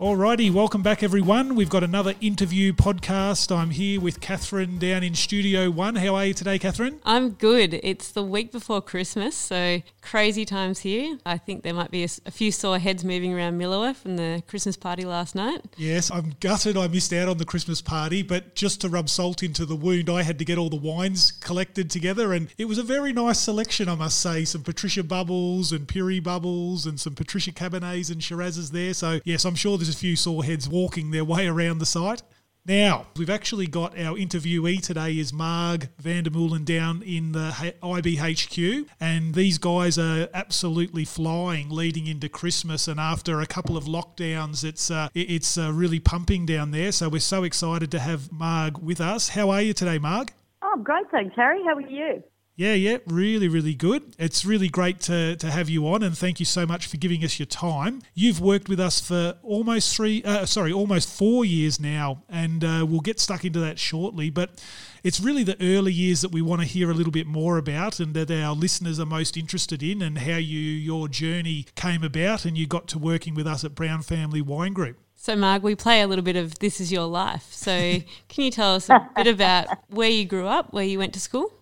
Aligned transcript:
Alrighty, 0.00 0.50
welcome 0.50 0.80
back 0.80 1.02
everyone. 1.02 1.54
We've 1.54 1.68
got 1.68 1.84
another 1.84 2.14
interview 2.22 2.72
podcast. 2.72 3.54
I'm 3.54 3.68
here 3.68 4.00
with 4.00 4.22
Catherine 4.22 4.78
down 4.78 5.02
in 5.02 5.14
Studio 5.14 5.70
One. 5.70 5.96
How 5.96 6.14
are 6.14 6.24
you 6.24 6.32
today, 6.32 6.58
Catherine? 6.58 7.00
I'm 7.04 7.32
good. 7.32 7.78
It's 7.82 8.10
the 8.10 8.22
week 8.22 8.50
before 8.50 8.80
Christmas, 8.80 9.36
so 9.36 9.82
crazy 10.00 10.46
times 10.46 10.78
here. 10.78 11.18
I 11.26 11.36
think 11.36 11.64
there 11.64 11.74
might 11.74 11.90
be 11.90 12.02
a, 12.02 12.08
a 12.24 12.30
few 12.30 12.50
sore 12.50 12.78
heads 12.78 13.04
moving 13.04 13.34
around 13.34 13.60
Milawa 13.60 13.94
from 13.94 14.16
the 14.16 14.42
Christmas 14.46 14.74
party 14.74 15.04
last 15.04 15.34
night. 15.34 15.60
Yes, 15.76 16.10
I'm 16.10 16.34
gutted 16.40 16.78
I 16.78 16.88
missed 16.88 17.12
out 17.12 17.28
on 17.28 17.36
the 17.36 17.44
Christmas 17.44 17.82
party, 17.82 18.22
but 18.22 18.54
just 18.54 18.80
to 18.80 18.88
rub 18.88 19.10
salt 19.10 19.42
into 19.42 19.66
the 19.66 19.76
wound, 19.76 20.08
I 20.08 20.22
had 20.22 20.38
to 20.38 20.46
get 20.46 20.56
all 20.56 20.70
the 20.70 20.76
wines 20.76 21.30
collected 21.30 21.90
together, 21.90 22.32
and 22.32 22.48
it 22.56 22.64
was 22.64 22.78
a 22.78 22.82
very 22.82 23.12
nice 23.12 23.38
selection, 23.38 23.86
I 23.86 23.96
must 23.96 24.18
say. 24.18 24.46
Some 24.46 24.62
Patricia 24.62 25.02
Bubbles 25.02 25.72
and 25.72 25.86
Pirie 25.86 26.22
Bubbles 26.22 26.86
and 26.86 26.98
some 26.98 27.14
Patricia 27.14 27.52
Cabernets 27.52 28.10
and 28.10 28.22
Shirazes 28.22 28.70
there. 28.70 28.94
So, 28.94 29.20
yes, 29.26 29.44
I'm 29.44 29.54
sure 29.54 29.76
there's 29.76 29.89
a 29.94 29.98
few 29.98 30.16
sore 30.16 30.44
heads 30.44 30.68
walking 30.68 31.10
their 31.10 31.24
way 31.24 31.46
around 31.46 31.78
the 31.78 31.86
site. 31.86 32.22
Now, 32.66 33.06
we've 33.16 33.30
actually 33.30 33.66
got 33.66 33.98
our 33.98 34.16
interviewee 34.16 34.82
today 34.82 35.12
is 35.18 35.32
Marg 35.32 35.88
Van 35.98 36.24
Der 36.24 36.30
Meulen 36.30 36.64
down 36.64 37.02
in 37.02 37.32
the 37.32 37.74
IBHQ, 37.82 38.86
and 39.00 39.34
these 39.34 39.56
guys 39.56 39.98
are 39.98 40.28
absolutely 40.34 41.06
flying 41.06 41.70
leading 41.70 42.06
into 42.06 42.28
Christmas. 42.28 42.86
And 42.86 43.00
after 43.00 43.40
a 43.40 43.46
couple 43.46 43.78
of 43.78 43.84
lockdowns, 43.84 44.62
it's 44.62 44.90
uh, 44.90 45.08
it's 45.14 45.56
uh, 45.56 45.72
really 45.72 46.00
pumping 46.00 46.44
down 46.44 46.70
there. 46.70 46.92
So 46.92 47.08
we're 47.08 47.20
so 47.20 47.44
excited 47.44 47.90
to 47.92 47.98
have 47.98 48.30
Marg 48.30 48.78
with 48.78 49.00
us. 49.00 49.30
How 49.30 49.48
are 49.50 49.62
you 49.62 49.72
today, 49.72 49.98
Marg? 49.98 50.32
Oh, 50.62 50.70
I'm 50.74 50.82
great, 50.82 51.10
thanks, 51.10 51.34
Harry. 51.36 51.62
How 51.64 51.76
are 51.76 51.80
you? 51.80 52.22
Yeah, 52.60 52.74
yeah, 52.74 52.98
really, 53.06 53.48
really 53.48 53.72
good. 53.72 54.14
It's 54.18 54.44
really 54.44 54.68
great 54.68 55.00
to, 55.00 55.34
to 55.34 55.50
have 55.50 55.70
you 55.70 55.88
on, 55.88 56.02
and 56.02 56.14
thank 56.14 56.40
you 56.40 56.44
so 56.44 56.66
much 56.66 56.88
for 56.88 56.98
giving 56.98 57.24
us 57.24 57.38
your 57.38 57.46
time. 57.46 58.02
You've 58.12 58.38
worked 58.38 58.68
with 58.68 58.78
us 58.78 59.00
for 59.00 59.38
almost 59.42 59.96
three, 59.96 60.22
uh, 60.24 60.44
sorry, 60.44 60.70
almost 60.70 61.08
four 61.08 61.46
years 61.46 61.80
now, 61.80 62.22
and 62.28 62.62
uh, 62.62 62.84
we'll 62.86 63.00
get 63.00 63.18
stuck 63.18 63.46
into 63.46 63.60
that 63.60 63.78
shortly. 63.78 64.28
But 64.28 64.62
it's 65.02 65.20
really 65.20 65.42
the 65.42 65.56
early 65.58 65.94
years 65.94 66.20
that 66.20 66.32
we 66.32 66.42
want 66.42 66.60
to 66.60 66.66
hear 66.66 66.90
a 66.90 66.92
little 66.92 67.10
bit 67.10 67.26
more 67.26 67.56
about, 67.56 67.98
and 67.98 68.12
that 68.12 68.30
our 68.30 68.54
listeners 68.54 69.00
are 69.00 69.06
most 69.06 69.38
interested 69.38 69.82
in, 69.82 70.02
and 70.02 70.18
how 70.18 70.36
you 70.36 70.58
your 70.58 71.08
journey 71.08 71.64
came 71.76 72.04
about, 72.04 72.44
and 72.44 72.58
you 72.58 72.66
got 72.66 72.88
to 72.88 72.98
working 72.98 73.34
with 73.34 73.46
us 73.46 73.64
at 73.64 73.74
Brown 73.74 74.02
Family 74.02 74.42
Wine 74.42 74.74
Group. 74.74 74.98
So, 75.16 75.34
Marg, 75.34 75.62
we 75.62 75.76
play 75.76 76.02
a 76.02 76.06
little 76.06 76.24
bit 76.24 76.36
of 76.36 76.58
This 76.58 76.78
Is 76.78 76.92
Your 76.92 77.06
Life. 77.06 77.48
So, 77.52 77.72
can 78.28 78.44
you 78.44 78.50
tell 78.50 78.74
us 78.74 78.90
a 78.90 79.08
bit 79.16 79.28
about 79.28 79.68
where 79.88 80.10
you 80.10 80.26
grew 80.26 80.46
up, 80.46 80.74
where 80.74 80.84
you 80.84 80.98
went 80.98 81.14
to 81.14 81.20
school? 81.20 81.54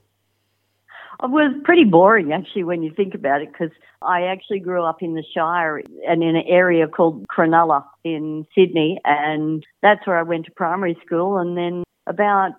It 1.23 1.31
was 1.31 1.53
pretty 1.65 1.85
boring 1.85 2.33
actually 2.33 2.65
when 2.65 2.83
you 2.83 2.93
think 2.95 3.15
about 3.15 3.43
it 3.43 3.53
because 3.53 3.75
I 4.03 4.23
actually 4.23 4.61
grew 4.61 4.85
up 4.85 5.03
in 5.03 5.15
the 5.15 5.25
Shire 5.35 5.83
and 6.07 6.23
in 6.23 6.37
an 6.37 6.45
area 6.47 6.87
called 6.87 7.27
Cronulla 7.27 7.85
in 8.05 8.47
Sydney 8.55 9.01
and 9.05 9.65
that's 9.83 10.07
where 10.07 10.19
I 10.19 10.23
went 10.23 10.47
to 10.47 10.53
primary 10.53 10.97
school 11.05 11.39
and 11.39 11.57
then 11.57 11.83
about 12.07 12.53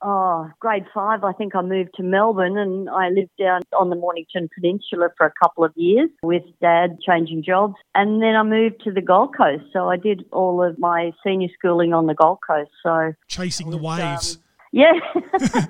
oh 0.00 0.48
grade 0.60 0.86
five 0.94 1.24
I 1.24 1.32
think 1.32 1.56
I 1.56 1.60
moved 1.62 1.90
to 1.96 2.04
Melbourne 2.04 2.56
and 2.56 2.88
I 2.88 3.08
lived 3.08 3.36
down 3.38 3.62
on 3.78 3.90
the 3.90 3.96
Mornington 3.96 4.48
Peninsula 4.54 5.08
for 5.18 5.26
a 5.26 5.32
couple 5.42 5.64
of 5.64 5.72
years 5.74 6.08
with 6.22 6.44
dad 6.62 6.98
changing 7.04 7.42
jobs 7.42 7.74
and 7.96 8.22
then 8.22 8.36
I 8.36 8.44
moved 8.44 8.82
to 8.84 8.92
the 8.92 9.02
Gold 9.02 9.36
Coast 9.36 9.64
so 9.72 9.90
I 9.90 9.96
did 9.96 10.24
all 10.30 10.62
of 10.62 10.78
my 10.78 11.10
senior 11.26 11.48
schooling 11.58 11.92
on 11.92 12.06
the 12.06 12.14
Gold 12.14 12.38
Coast 12.46 12.70
so 12.82 13.12
chasing 13.26 13.66
was, 13.66 13.76
the 13.76 13.82
waves. 13.82 14.36
Um, 14.36 14.42
yeah. 14.72 14.92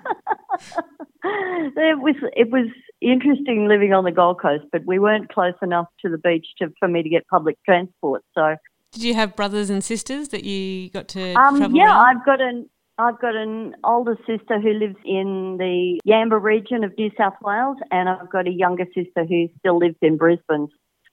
it 1.77 1.99
was 1.99 2.17
it 2.37 2.51
was 2.51 2.69
interesting 3.01 3.67
living 3.67 3.95
on 3.95 4.05
the 4.05 4.13
Gold 4.13 4.41
Coast, 4.41 4.65
but 4.71 4.83
we 4.85 4.99
weren't 4.99 5.33
close 5.33 5.55
enough 5.63 5.87
to 6.05 6.11
the 6.11 6.19
beach 6.19 6.47
to 6.59 6.69
for 6.79 6.87
me 6.87 7.03
to 7.03 7.09
get 7.09 7.27
public 7.29 7.57
transport. 7.65 8.23
So, 8.35 8.57
did 8.93 9.03
you 9.03 9.15
have 9.15 9.35
brothers 9.35 9.71
and 9.71 9.83
sisters 9.83 10.29
that 10.29 10.45
you 10.45 10.91
got 10.91 11.09
to 11.09 11.33
um, 11.35 11.57
travel 11.57 11.79
Yeah, 11.79 11.87
around? 11.87 12.19
I've 12.19 12.27
got 12.27 12.41
an 12.43 12.69
I've 12.99 13.21
got 13.21 13.35
an 13.35 13.75
older 13.85 14.19
sister 14.27 14.61
who 14.61 14.75
lives 14.75 14.97
in 15.05 15.57
the 15.59 15.99
Yamba 16.07 16.43
region 16.43 16.85
of 16.85 16.93
New 16.99 17.11
South 17.17 17.35
Wales, 17.41 17.79
and 17.91 18.09
I've 18.09 18.31
got 18.31 18.47
a 18.47 18.53
younger 18.53 18.87
sister 18.95 19.25
who 19.27 19.49
still 19.59 19.79
lives 19.79 19.97
in 20.03 20.19
Brisbane. 20.19 20.69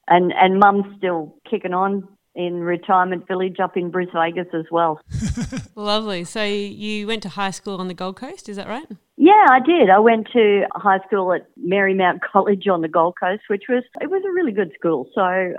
And 0.10 0.34
and 0.34 0.60
mum's 0.60 0.98
still 0.98 1.38
kicking 1.50 1.74
on 1.74 2.08
in 2.36 2.62
retirement 2.62 3.28
village 3.28 3.60
up 3.60 3.76
in 3.76 3.92
Bris 3.92 4.08
Vegas 4.14 4.48
as 4.54 4.66
well. 4.72 5.02
Lovely. 5.76 6.24
So 6.24 6.44
you 6.44 7.06
went 7.08 7.24
to 7.24 7.30
high 7.30 7.52
school 7.52 7.78
on 7.78 7.88
the 7.88 7.94
Gold 7.94 8.16
Coast, 8.16 8.48
is 8.48 8.56
that 8.56 8.68
right? 8.68 8.88
Yeah, 9.18 9.46
I 9.50 9.60
did. 9.60 9.90
I 9.90 10.00
went 10.00 10.28
to 10.34 10.64
high 10.74 11.00
school 11.06 11.34
at 11.34 11.48
Marymount 11.60 12.20
College 12.32 12.68
on 12.68 12.82
the 12.82 12.88
Gold 12.88 13.16
Coast, 13.20 13.44
which 13.50 13.64
was 13.68 13.84
it 14.00 14.10
was 14.10 14.24
a 14.26 14.32
really 14.32 14.52
good 14.52 14.72
school. 14.78 15.10
So, 15.14 15.54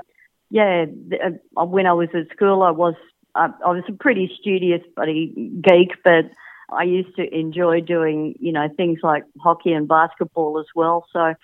yeah, 0.50 0.87
uh, 1.56 1.65
when 1.65 1.87
I 1.87 1.93
was 1.93 2.09
at 2.15 2.34
school, 2.34 2.62
I 2.62 2.71
was 2.71 2.94
I 3.34 3.49
was 3.62 3.84
a 3.89 3.93
pretty 3.93 4.31
studious 4.41 4.83
buddy 4.97 5.33
geek, 5.62 5.93
but 6.04 6.25
I 6.71 6.84
used 6.84 7.16
to 7.16 7.34
enjoy 7.34 7.81
doing 7.81 8.34
you 8.41 8.53
know 8.53 8.69
things 8.77 8.99
like 9.03 9.25
hockey 9.41 9.72
and 9.72 9.87
basketball 9.87 10.59
as 10.59 10.66
well. 10.75 11.06
So, 11.12 11.34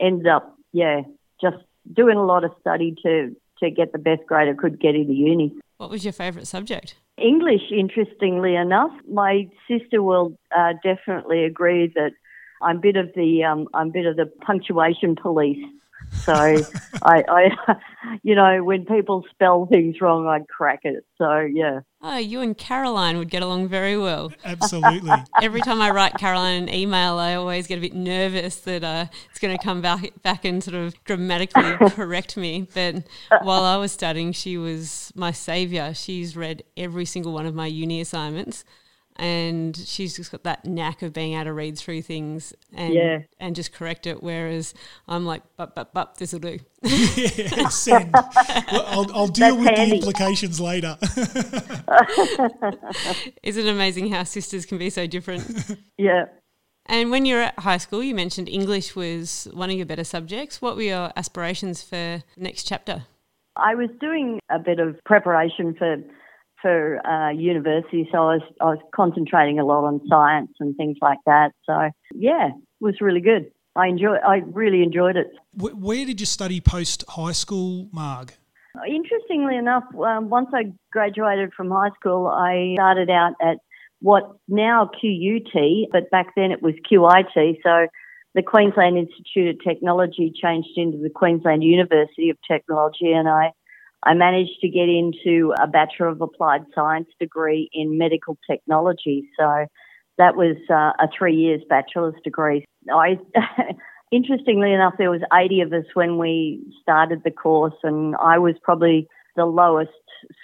ended 0.00 0.26
up 0.26 0.56
yeah 0.72 1.02
just 1.40 1.58
doing 1.92 2.16
a 2.16 2.24
lot 2.24 2.44
of 2.44 2.50
study 2.60 2.94
to 3.02 3.36
to 3.62 3.70
get 3.70 3.92
the 3.92 3.98
best 3.98 4.22
grade 4.26 4.48
I 4.48 4.54
could 4.54 4.80
get 4.80 4.94
in 4.94 5.08
the 5.08 5.14
uni. 5.14 5.54
What 5.78 5.90
was 5.90 6.04
your 6.04 6.12
favourite 6.12 6.46
subject? 6.46 6.96
English, 7.16 7.70
interestingly 7.70 8.54
enough. 8.54 8.92
My 9.08 9.48
sister 9.68 10.02
will 10.02 10.36
uh, 10.56 10.74
definitely 10.82 11.44
agree 11.44 11.92
that 11.94 12.12
I'm 12.62 12.76
a 12.76 12.80
bit 12.80 12.96
of 12.96 13.10
the 13.14 13.44
um, 13.44 13.68
I'm 13.74 13.88
a 13.88 13.92
bit 13.92 14.06
of 14.06 14.16
the 14.16 14.26
punctuation 14.26 15.16
police. 15.16 15.64
So 16.24 16.32
I, 16.34 17.24
I, 17.28 17.74
you 18.22 18.34
know, 18.34 18.62
when 18.62 18.84
people 18.84 19.24
spell 19.30 19.66
things 19.66 20.00
wrong, 20.00 20.26
I'd 20.26 20.48
crack 20.48 20.80
it. 20.84 21.04
So 21.16 21.40
yeah. 21.40 21.80
Oh, 22.00 22.16
you 22.16 22.40
and 22.40 22.56
Caroline 22.56 23.18
would 23.18 23.30
get 23.30 23.42
along 23.42 23.68
very 23.68 23.98
well. 23.98 24.32
Absolutely. 24.44 25.10
Every 25.42 25.60
time 25.60 25.82
I 25.82 25.90
write 25.90 26.14
Caroline 26.14 26.64
an 26.64 26.72
email, 26.72 27.18
I 27.18 27.34
always 27.34 27.66
get 27.66 27.78
a 27.78 27.80
bit 27.80 27.94
nervous 27.94 28.56
that 28.60 28.84
uh, 28.84 29.06
it's 29.30 29.40
going 29.40 29.56
to 29.56 29.62
come 29.62 29.80
back 29.80 30.12
back 30.22 30.44
and 30.44 30.62
sort 30.62 30.76
of 30.76 31.02
grammatically 31.04 31.76
correct 31.90 32.36
me. 32.36 32.68
But 32.72 33.04
while 33.42 33.64
I 33.64 33.76
was 33.76 33.92
studying, 33.92 34.32
she 34.32 34.56
was 34.56 35.12
my 35.16 35.32
saviour. 35.32 35.94
She's 35.94 36.36
read 36.36 36.62
every 36.76 37.04
single 37.04 37.32
one 37.32 37.46
of 37.46 37.54
my 37.54 37.66
uni 37.66 38.00
assignments 38.00 38.64
and 39.18 39.76
she's 39.76 40.16
just 40.16 40.30
got 40.30 40.44
that 40.44 40.64
knack 40.64 41.02
of 41.02 41.12
being 41.12 41.34
able 41.34 41.44
to 41.44 41.52
read 41.52 41.76
through 41.76 42.02
things 42.02 42.54
and 42.72 42.94
yeah. 42.94 43.18
and 43.40 43.56
just 43.56 43.72
correct 43.72 44.06
it. 44.06 44.22
Whereas 44.22 44.74
I'm 45.08 45.26
like, 45.26 45.42
but 45.56 45.74
but 45.74 45.92
but 45.92 46.16
this 46.16 46.32
will 46.32 46.40
do. 46.40 46.58
yeah, 46.82 47.68
send. 47.68 48.14
I'll, 48.14 49.10
I'll 49.12 49.26
deal 49.26 49.56
That's 49.56 49.68
with 49.68 49.76
handy. 49.76 49.90
the 49.90 49.96
implications 49.96 50.60
later. 50.60 50.96
Isn't 53.42 53.66
it 53.66 53.70
amazing 53.70 54.12
how 54.12 54.22
sisters 54.22 54.64
can 54.66 54.78
be 54.78 54.90
so 54.90 55.06
different? 55.06 55.44
Yeah. 56.00 56.26
And 56.86 57.10
when 57.10 57.26
you're 57.26 57.42
at 57.42 57.58
high 57.58 57.78
school, 57.78 58.04
you 58.04 58.14
mentioned 58.14 58.48
English 58.48 58.94
was 58.94 59.48
one 59.52 59.68
of 59.68 59.76
your 59.76 59.84
better 59.84 60.04
subjects. 60.04 60.62
What 60.62 60.76
were 60.76 60.82
your 60.82 61.10
aspirations 61.16 61.82
for 61.82 62.22
next 62.36 62.64
chapter? 62.64 63.04
I 63.56 63.74
was 63.74 63.90
doing 64.00 64.38
a 64.48 64.58
bit 64.60 64.78
of 64.78 64.96
preparation 65.04 65.74
for 65.74 65.96
for 66.60 67.04
uh, 67.06 67.30
university, 67.30 68.08
so 68.10 68.18
I 68.18 68.34
was 68.34 68.42
I 68.60 68.64
was 68.64 68.78
concentrating 68.94 69.58
a 69.58 69.64
lot 69.64 69.84
on 69.84 70.00
science 70.08 70.52
and 70.60 70.76
things 70.76 70.96
like 71.00 71.18
that. 71.26 71.52
So 71.64 71.90
yeah, 72.14 72.48
it 72.48 72.54
was 72.80 73.00
really 73.00 73.20
good. 73.20 73.50
I 73.76 73.86
enjoy. 73.86 74.16
I 74.16 74.42
really 74.46 74.82
enjoyed 74.82 75.16
it. 75.16 75.28
Where 75.54 76.04
did 76.04 76.20
you 76.20 76.26
study 76.26 76.60
post 76.60 77.04
high 77.08 77.32
school, 77.32 77.88
Marg? 77.92 78.32
Interestingly 78.86 79.56
enough, 79.56 79.84
um, 80.04 80.28
once 80.28 80.48
I 80.54 80.72
graduated 80.92 81.52
from 81.52 81.70
high 81.70 81.90
school, 81.98 82.26
I 82.28 82.74
started 82.76 83.10
out 83.10 83.34
at 83.42 83.58
what 84.00 84.36
now 84.46 84.88
QUT, 85.00 85.88
but 85.90 86.10
back 86.10 86.28
then 86.36 86.52
it 86.52 86.62
was 86.62 86.74
QIT. 86.90 87.56
So 87.62 87.86
the 88.34 88.42
Queensland 88.42 88.98
Institute 88.98 89.56
of 89.56 89.64
Technology 89.64 90.32
changed 90.34 90.68
into 90.76 90.98
the 90.98 91.10
Queensland 91.10 91.64
University 91.64 92.30
of 92.30 92.36
Technology, 92.48 93.12
and 93.12 93.28
I 93.28 93.52
I 94.04 94.14
managed 94.14 94.60
to 94.60 94.68
get 94.68 94.88
into 94.88 95.52
a 95.60 95.66
Bachelor 95.66 96.08
of 96.08 96.20
Applied 96.20 96.62
Science 96.74 97.08
degree 97.20 97.68
in 97.72 97.98
medical 97.98 98.38
technology. 98.48 99.28
So 99.38 99.66
that 100.18 100.36
was 100.36 100.56
uh, 100.70 100.92
a 101.02 101.08
three 101.16 101.34
years 101.34 101.62
bachelor's 101.68 102.14
degree. 102.22 102.64
I, 102.92 103.18
interestingly 104.12 104.72
enough, 104.72 104.94
there 104.98 105.10
was 105.10 105.22
80 105.32 105.62
of 105.62 105.72
us 105.72 105.84
when 105.94 106.18
we 106.18 106.62
started 106.82 107.22
the 107.24 107.30
course, 107.30 107.74
and 107.82 108.14
I 108.16 108.38
was 108.38 108.54
probably 108.62 109.08
the 109.36 109.46
lowest 109.46 109.90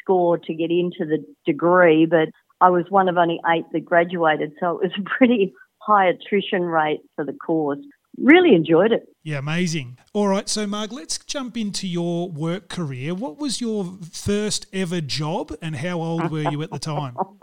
score 0.01 0.39
to 0.39 0.55
get 0.55 0.71
into 0.71 1.05
the 1.05 1.25
degree, 1.47 2.07
but 2.07 2.29
I 2.61 2.71
was 2.71 2.85
one 2.89 3.09
of 3.09 3.17
only 3.17 3.41
eight 3.53 3.65
that 3.73 3.85
graduated, 3.85 4.53
so 4.61 4.79
it 4.79 4.85
was 4.85 4.93
a 4.99 5.03
pretty 5.19 5.53
high 5.79 6.07
attrition 6.07 6.63
rate 6.63 7.01
for 7.15 7.25
the 7.25 7.33
course 7.33 7.85
really 8.21 8.55
enjoyed 8.55 8.93
it. 8.93 9.09
Yeah, 9.23 9.39
amazing. 9.39 9.99
All 10.13 10.29
right, 10.29 10.49
so 10.49 10.67
Marg, 10.67 10.93
let's 10.93 11.19
jump 11.19 11.57
into 11.57 11.87
your 11.87 12.29
work 12.29 12.69
career. 12.69 13.15
What 13.15 13.39
was 13.39 13.61
your 13.61 13.97
first 14.13 14.67
ever 14.73 15.01
job 15.01 15.53
and 15.63 15.77
how 15.77 16.01
old 16.01 16.31
were 16.31 16.51
you 16.51 16.63
at 16.63 16.71
the 16.71 16.79
time? 16.79 17.17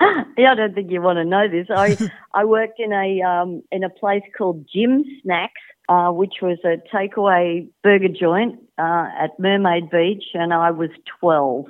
yeah, 0.00 0.52
I 0.52 0.54
don't 0.54 0.74
think 0.74 0.90
you 0.90 1.00
want 1.00 1.16
to 1.16 1.24
know 1.24 1.48
this. 1.48 1.66
I 1.74 1.96
I 2.34 2.44
worked 2.44 2.78
in 2.78 2.92
a 2.92 3.22
um, 3.22 3.62
in 3.72 3.84
a 3.84 3.90
place 3.90 4.22
called 4.36 4.66
Jim 4.72 5.04
Snacks, 5.22 5.60
uh, 5.88 6.10
which 6.10 6.34
was 6.42 6.58
a 6.64 6.76
takeaway 6.94 7.68
burger 7.82 8.08
joint 8.08 8.60
uh, 8.78 9.08
at 9.18 9.38
Mermaid 9.38 9.90
Beach, 9.90 10.24
and 10.34 10.52
I 10.52 10.70
was 10.70 10.90
twelve. 11.20 11.66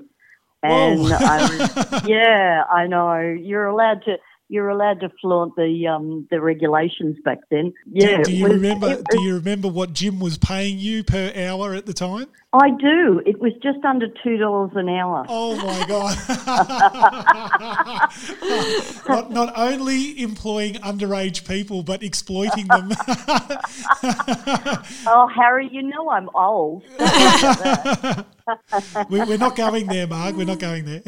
And 0.62 1.12
I 1.12 1.43
was, 1.43 2.02
yeah, 2.08 2.62
I 2.69 2.88
know. 2.88 3.20
You're 3.20 3.66
allowed 3.66 4.02
to 4.06 4.16
you're 4.48 4.69
allowed 4.69 5.00
to 5.00 5.10
flaunt 5.20 5.56
the 5.56 5.87
um, 5.88 6.28
the 6.31 6.40
regulations 6.40 7.16
back 7.25 7.38
then. 7.50 7.72
Yeah. 7.90 8.19
Do, 8.19 8.25
do 8.25 8.32
you 8.32 8.44
was, 8.44 8.52
remember? 8.52 8.88
Was, 8.88 9.02
do 9.10 9.20
you 9.22 9.34
remember 9.34 9.69
what 9.69 9.93
Jim 9.93 10.20
was 10.20 10.38
paying 10.38 10.78
you 10.78 11.02
per 11.02 11.32
hour 11.34 11.75
at 11.75 11.87
the 11.87 11.93
time? 11.93 12.26
I 12.52 12.70
do. 12.70 13.20
It 13.26 13.40
was 13.40 13.52
just 13.62 13.84
under 13.84 14.06
two 14.22 14.37
dollars 14.37 14.70
an 14.76 14.88
hour. 14.88 15.26
Oh 15.28 15.56
my 15.56 15.84
god! 15.88 16.16
not, 19.08 19.31
not 19.32 19.52
only 19.58 20.22
employing 20.22 20.75
underage 20.75 21.46
people, 21.46 21.82
but 21.82 22.04
exploiting 22.04 22.69
them. 22.69 22.90
oh, 25.06 25.28
Harry, 25.34 25.69
you 25.72 25.82
know 25.82 26.08
I'm 26.08 26.28
old. 26.34 26.84
we, 29.10 29.19
we're 29.25 29.38
not 29.38 29.56
going 29.56 29.87
there, 29.88 30.06
Marg. 30.06 30.37
We're 30.37 30.46
not 30.46 30.60
going 30.60 30.84
there. 30.84 31.02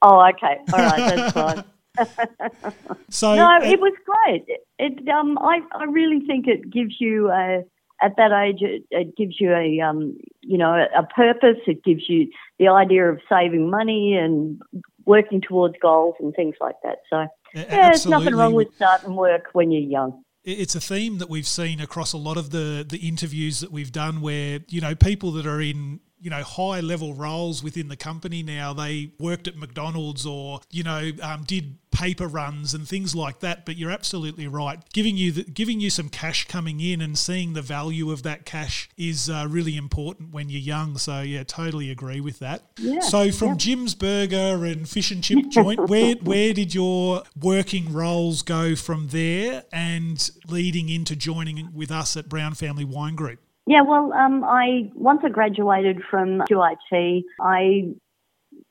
oh, 0.00 0.26
okay. 0.30 0.60
All 0.72 0.78
right, 0.78 1.14
that's 1.14 1.32
fine. 1.34 1.64
so 3.10 3.34
no, 3.34 3.56
it, 3.56 3.72
it 3.72 3.80
was 3.80 3.92
great. 4.04 4.44
It, 4.78 5.08
um, 5.08 5.38
I 5.38 5.60
I 5.72 5.84
really 5.84 6.20
think 6.26 6.46
it 6.46 6.70
gives 6.70 6.94
you 7.00 7.30
a 7.30 7.64
at 8.02 8.16
that 8.16 8.32
age 8.32 8.62
it, 8.62 8.84
it 8.90 9.16
gives 9.16 9.40
you 9.40 9.52
a 9.52 9.80
um, 9.80 10.16
you 10.42 10.58
know 10.58 10.86
a, 10.96 11.02
purpose. 11.02 11.58
It 11.66 11.84
gives 11.84 12.08
you 12.08 12.30
the 12.58 12.68
idea 12.68 13.10
of 13.10 13.20
saving 13.28 13.70
money 13.70 14.16
and 14.16 14.60
working 15.04 15.40
towards 15.40 15.74
goals 15.82 16.14
and 16.20 16.34
things 16.34 16.54
like 16.60 16.76
that. 16.84 16.98
So 17.10 17.26
yeah, 17.54 17.64
there's 17.68 18.06
nothing 18.06 18.34
wrong 18.34 18.54
with 18.54 18.68
starting 18.76 19.16
work 19.16 19.50
when 19.52 19.70
you're 19.70 19.82
young 19.82 20.22
it's 20.42 20.74
a 20.74 20.80
theme 20.80 21.18
that 21.18 21.28
we've 21.28 21.46
seen 21.46 21.80
across 21.80 22.12
a 22.12 22.16
lot 22.16 22.36
of 22.36 22.50
the 22.50 22.84
the 22.88 23.06
interviews 23.06 23.60
that 23.60 23.70
we've 23.70 23.92
done 23.92 24.20
where 24.20 24.60
you 24.68 24.80
know 24.80 24.94
people 24.94 25.32
that 25.32 25.46
are 25.46 25.60
in 25.60 26.00
you 26.20 26.30
know 26.30 26.42
high 26.42 26.80
level 26.80 27.14
roles 27.14 27.62
within 27.62 27.88
the 27.88 27.96
company 27.96 28.42
now. 28.42 28.72
They 28.72 29.12
worked 29.18 29.48
at 29.48 29.56
mcdonald's 29.56 30.26
or 30.26 30.60
you 30.70 30.82
know 30.82 31.10
um, 31.22 31.44
did 31.44 31.76
paper 31.90 32.28
runs 32.28 32.72
and 32.72 32.86
things 32.86 33.14
like 33.14 33.40
that 33.40 33.66
but 33.66 33.76
you're 33.76 33.90
absolutely 33.90 34.46
right. 34.46 34.80
Giving 34.92 35.16
you 35.16 35.32
the, 35.32 35.42
giving 35.44 35.80
you 35.80 35.90
some 35.90 36.08
cash 36.08 36.46
coming 36.46 36.80
in 36.80 37.00
and 37.00 37.18
seeing 37.18 37.52
the 37.52 37.62
value 37.62 38.10
of 38.10 38.22
that 38.22 38.44
cash 38.44 38.88
is 38.96 39.28
uh, 39.28 39.46
really 39.48 39.76
important 39.76 40.32
when 40.32 40.48
you're 40.48 40.60
young. 40.60 40.98
So 40.98 41.20
yeah 41.20 41.42
totally 41.44 41.90
agree 41.90 42.20
with 42.20 42.38
that. 42.40 42.62
Yeah, 42.78 43.00
so 43.00 43.30
from 43.32 43.50
yeah. 43.50 43.56
jim's 43.56 43.94
burger 43.94 44.64
and 44.64 44.88
fish 44.88 45.10
and 45.10 45.22
chip 45.22 45.48
joint 45.48 45.88
where 45.88 46.14
where 46.16 46.52
did 46.52 46.74
your 46.74 47.22
working 47.40 47.92
roles 47.92 48.42
go 48.42 48.76
from 48.76 49.08
there 49.08 49.64
and 49.72 50.30
leading 50.48 50.88
into 50.88 51.16
joining 51.16 51.72
with 51.74 51.90
us 51.90 52.16
at 52.16 52.28
brown 52.28 52.54
family 52.54 52.84
wine 52.84 53.14
group 53.14 53.40
yeah, 53.70 53.82
well, 53.82 54.12
um, 54.12 54.42
I 54.42 54.90
once 54.96 55.20
I 55.24 55.28
graduated 55.28 56.02
from 56.10 56.40
QIT, 56.40 57.22
I, 57.40 57.60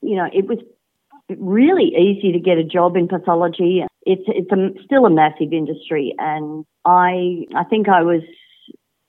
you 0.02 0.16
know, 0.16 0.28
it 0.30 0.46
was 0.46 0.58
really 1.38 1.94
easy 1.96 2.32
to 2.32 2.38
get 2.38 2.58
a 2.58 2.64
job 2.64 2.98
in 2.98 3.08
pathology. 3.08 3.82
It's 4.04 4.24
it's 4.26 4.52
a, 4.52 4.84
still 4.84 5.06
a 5.06 5.10
massive 5.10 5.54
industry, 5.54 6.14
and 6.18 6.66
I 6.84 7.46
I 7.56 7.64
think 7.64 7.88
I 7.88 8.02
was 8.02 8.20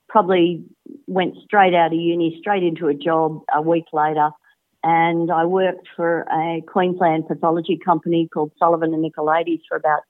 probably 0.08 0.64
went 1.06 1.34
straight 1.44 1.74
out 1.74 1.92
of 1.92 2.00
uni, 2.00 2.38
straight 2.40 2.62
into 2.62 2.88
a 2.88 2.94
job 2.94 3.42
a 3.54 3.60
week 3.60 3.84
later, 3.92 4.30
and 4.82 5.30
I 5.30 5.44
worked 5.44 5.88
for 5.94 6.22
a 6.22 6.62
Queensland 6.68 7.28
pathology 7.28 7.78
company 7.84 8.30
called 8.32 8.52
Sullivan 8.58 8.94
and 8.94 9.04
Nicolaides 9.04 9.60
for 9.68 9.76
about 9.76 10.04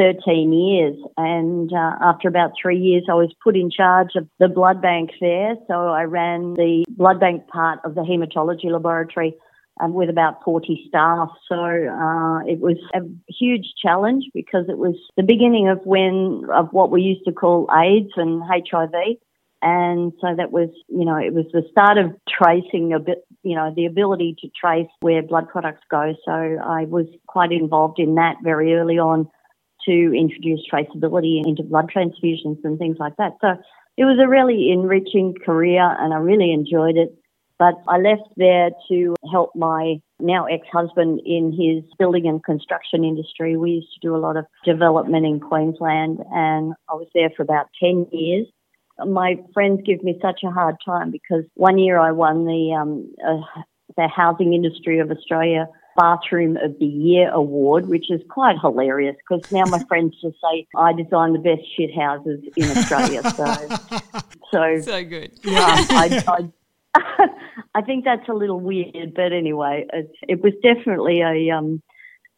13 0.00 0.52
years. 0.52 0.96
And 1.18 1.70
uh, 1.72 1.92
after 2.00 2.26
about 2.26 2.52
three 2.60 2.78
years, 2.78 3.04
I 3.10 3.14
was 3.14 3.30
put 3.44 3.54
in 3.54 3.70
charge 3.70 4.12
of 4.16 4.26
the 4.38 4.48
blood 4.48 4.80
bank 4.80 5.10
there. 5.20 5.56
So 5.68 5.74
I 5.74 6.04
ran 6.04 6.54
the 6.54 6.86
blood 6.88 7.20
bank 7.20 7.48
part 7.48 7.80
of 7.84 7.94
the 7.94 8.00
hematology 8.00 8.70
laboratory 8.72 9.34
um, 9.78 9.92
with 9.92 10.08
about 10.08 10.42
40 10.42 10.86
staff. 10.88 11.28
So 11.48 11.54
uh, 11.54 12.40
it 12.46 12.60
was 12.60 12.78
a 12.94 13.00
huge 13.28 13.74
challenge 13.80 14.24
because 14.32 14.66
it 14.70 14.78
was 14.78 14.94
the 15.18 15.22
beginning 15.22 15.68
of 15.68 15.80
when 15.84 16.44
of 16.50 16.68
what 16.72 16.90
we 16.90 17.02
used 17.02 17.26
to 17.26 17.32
call 17.32 17.68
AIDS 17.70 18.12
and 18.16 18.42
HIV. 18.42 19.18
And 19.62 20.14
so 20.22 20.34
that 20.34 20.50
was, 20.50 20.70
you 20.88 21.04
know, 21.04 21.16
it 21.16 21.34
was 21.34 21.44
the 21.52 21.62
start 21.70 21.98
of 21.98 22.12
tracing 22.26 22.94
a 22.94 22.98
bit, 22.98 23.26
you 23.42 23.54
know, 23.54 23.70
the 23.76 23.84
ability 23.84 24.36
to 24.40 24.48
trace 24.58 24.88
where 25.00 25.22
blood 25.22 25.50
products 25.50 25.82
go. 25.90 26.14
So 26.24 26.32
I 26.32 26.86
was 26.86 27.04
quite 27.26 27.52
involved 27.52 27.98
in 27.98 28.14
that 28.14 28.36
very 28.42 28.72
early 28.74 28.98
on 28.98 29.28
to 29.86 30.14
introduce 30.14 30.60
traceability 30.72 31.42
into 31.44 31.62
blood 31.62 31.90
transfusions 31.94 32.58
and 32.64 32.78
things 32.78 32.96
like 32.98 33.16
that. 33.16 33.32
So 33.40 33.54
it 33.96 34.04
was 34.04 34.18
a 34.22 34.28
really 34.28 34.70
enriching 34.72 35.34
career 35.44 35.82
and 35.82 36.14
I 36.14 36.18
really 36.18 36.52
enjoyed 36.52 36.96
it. 36.96 37.14
But 37.58 37.74
I 37.86 37.98
left 37.98 38.28
there 38.36 38.70
to 38.88 39.14
help 39.30 39.54
my 39.54 40.00
now 40.18 40.46
ex-husband 40.46 41.20
in 41.26 41.52
his 41.52 41.84
building 41.98 42.26
and 42.26 42.42
construction 42.42 43.04
industry. 43.04 43.56
We 43.56 43.72
used 43.72 43.92
to 43.92 44.00
do 44.00 44.16
a 44.16 44.18
lot 44.18 44.38
of 44.38 44.46
development 44.64 45.26
in 45.26 45.40
Queensland 45.40 46.20
and 46.32 46.72
I 46.88 46.94
was 46.94 47.08
there 47.14 47.30
for 47.36 47.42
about 47.42 47.66
10 47.78 48.06
years. 48.12 48.46
My 49.06 49.36
friends 49.52 49.80
give 49.84 50.02
me 50.02 50.18
such 50.22 50.40
a 50.44 50.50
hard 50.50 50.76
time 50.84 51.10
because 51.10 51.44
one 51.54 51.78
year 51.78 51.98
I 51.98 52.12
won 52.12 52.46
the, 52.46 52.72
um, 52.72 53.12
uh, 53.26 53.62
the 53.96 54.08
Housing 54.08 54.54
Industry 54.54 54.98
of 54.98 55.10
Australia 55.10 55.66
Bathroom 56.00 56.56
of 56.56 56.78
the 56.78 56.86
Year 56.86 57.30
award, 57.30 57.86
which 57.86 58.10
is 58.10 58.22
quite 58.30 58.56
hilarious 58.58 59.16
because 59.16 59.52
now 59.52 59.64
my 59.66 59.84
friends 59.84 60.16
just 60.22 60.36
say 60.40 60.66
I 60.74 60.94
design 60.94 61.34
the 61.34 61.38
best 61.38 61.60
shit 61.76 61.94
houses 61.94 62.40
in 62.56 62.64
Australia. 62.70 63.22
So, 63.30 63.44
so, 64.50 64.80
so 64.80 65.04
good. 65.04 65.32
Yeah, 65.44 65.66
I, 65.90 66.50
I, 66.94 67.28
I, 67.74 67.82
think 67.82 68.06
that's 68.06 68.26
a 68.30 68.32
little 68.32 68.60
weird, 68.60 69.12
but 69.14 69.34
anyway, 69.34 69.86
it, 69.92 70.10
it 70.26 70.42
was 70.42 70.54
definitely 70.62 71.20
a 71.20 71.54
um, 71.54 71.82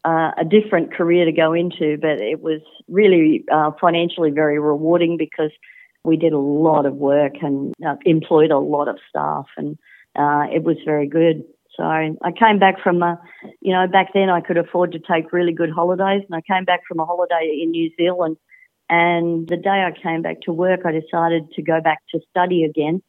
uh, 0.03 0.31
a 0.37 0.43
different 0.43 0.93
career 0.93 1.23
to 1.23 1.31
go 1.31 1.53
into, 1.53 1.97
but 2.01 2.19
it 2.19 2.41
was 2.41 2.59
really 2.89 3.45
uh, 3.49 3.71
financially 3.79 4.31
very 4.31 4.59
rewarding 4.59 5.15
because 5.15 5.51
we 6.03 6.17
did 6.17 6.33
a 6.33 6.37
lot 6.37 6.85
of 6.85 6.95
work 6.95 7.35
and 7.41 7.73
uh, 7.87 7.95
employed 8.03 8.51
a 8.51 8.59
lot 8.59 8.89
of 8.89 8.97
staff, 9.09 9.45
and 9.55 9.77
uh, 10.17 10.47
it 10.53 10.63
was 10.63 10.75
very 10.83 11.07
good. 11.07 11.45
So 11.75 11.83
I 11.83 12.31
came 12.37 12.59
back 12.59 12.81
from 12.83 13.01
a, 13.01 13.19
you 13.61 13.73
know, 13.73 13.87
back 13.87 14.09
then 14.13 14.29
I 14.29 14.41
could 14.41 14.57
afford 14.57 14.91
to 14.91 14.99
take 14.99 15.33
really 15.33 15.53
good 15.53 15.71
holidays, 15.71 16.21
and 16.29 16.35
I 16.35 16.41
came 16.41 16.65
back 16.65 16.81
from 16.87 16.99
a 16.99 17.05
holiday 17.05 17.59
in 17.61 17.71
New 17.71 17.89
Zealand. 17.97 18.37
And 18.89 19.47
the 19.47 19.57
day 19.57 19.83
I 19.87 19.91
came 19.91 20.21
back 20.21 20.41
to 20.41 20.51
work, 20.51 20.81
I 20.85 20.91
decided 20.91 21.51
to 21.53 21.61
go 21.63 21.81
back 21.81 21.99
to 22.11 22.19
study 22.29 22.63
again. 22.63 23.01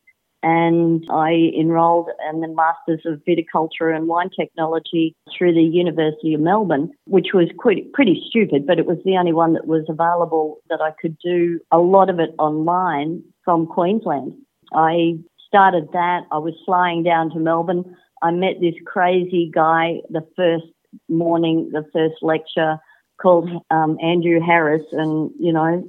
And 0.43 1.05
I 1.11 1.53
enrolled 1.59 2.11
in 2.31 2.41
the 2.41 2.49
Masters 2.49 3.01
of 3.07 3.23
Viticulture 3.27 3.95
and 3.95 4.09
Wine 4.09 4.29
Technology 4.39 5.15
through 5.37 5.55
the 5.55 5.63
University 5.63 6.35
of 6.35 6.41
Melbourne, 6.41 6.91
which 7.07 7.29
was 7.33 7.49
quite, 7.59 7.93
pretty 7.93 8.23
stupid, 8.29 8.67
but 8.67 8.79
it 8.79 8.87
was 8.87 8.99
the 9.05 9.17
only 9.17 9.33
one 9.33 9.55
that 9.55 9.67
was 9.67 9.85
available 9.89 10.59
that 10.69 10.81
I 10.83 10.91
could 11.01 11.17
do 11.19 11.61
a 11.73 11.79
lot 11.79 12.11
of 12.11 12.19
it 12.19 12.35
online 12.39 13.23
from 13.43 13.67
Queensland. 13.67 14.35
I 14.75 15.15
started 15.47 15.89
that. 15.93 16.25
I 16.31 16.39
was 16.39 16.55
flying 16.67 17.03
down 17.03 17.31
to 17.31 17.39
Melbourne 17.39 17.97
I 18.23 18.31
met 18.31 18.61
this 18.61 18.75
crazy 18.85 19.51
guy 19.53 20.01
the 20.11 20.27
first 20.37 20.67
morning, 21.09 21.71
the 21.73 21.85
first 21.93 22.23
lecture 22.23 22.79
called 23.21 23.51
um, 23.71 23.99
Andrew 24.03 24.41
Harris, 24.41 24.85
and 24.93 25.31
you 25.39 25.53
know 25.53 25.85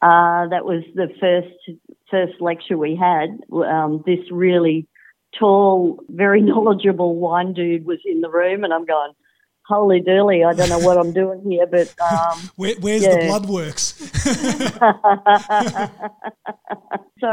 uh, 0.00 0.48
that 0.48 0.64
was 0.64 0.82
the 0.94 1.08
first 1.20 1.78
first 2.10 2.40
lecture 2.40 2.76
we 2.76 2.96
had. 2.96 3.38
Um, 3.52 4.02
this 4.06 4.20
really 4.30 4.86
tall, 5.38 6.00
very 6.08 6.40
knowledgeable 6.42 7.16
wine 7.16 7.52
dude 7.52 7.86
was 7.86 8.00
in 8.04 8.20
the 8.20 8.30
room, 8.30 8.64
and 8.64 8.72
I'm 8.72 8.84
going, 8.84 9.12
holy 9.66 10.00
dooly, 10.00 10.46
I 10.46 10.54
don't 10.54 10.68
know 10.68 10.78
what 10.78 10.98
I'm 10.98 11.12
doing 11.12 11.42
here, 11.48 11.66
but 11.66 11.94
um, 12.00 12.50
Where, 12.56 12.74
where's 12.80 13.02
yeah. 13.02 13.20
the 13.20 13.26
blood 13.26 13.48
works? 13.48 13.92
so 17.20 17.32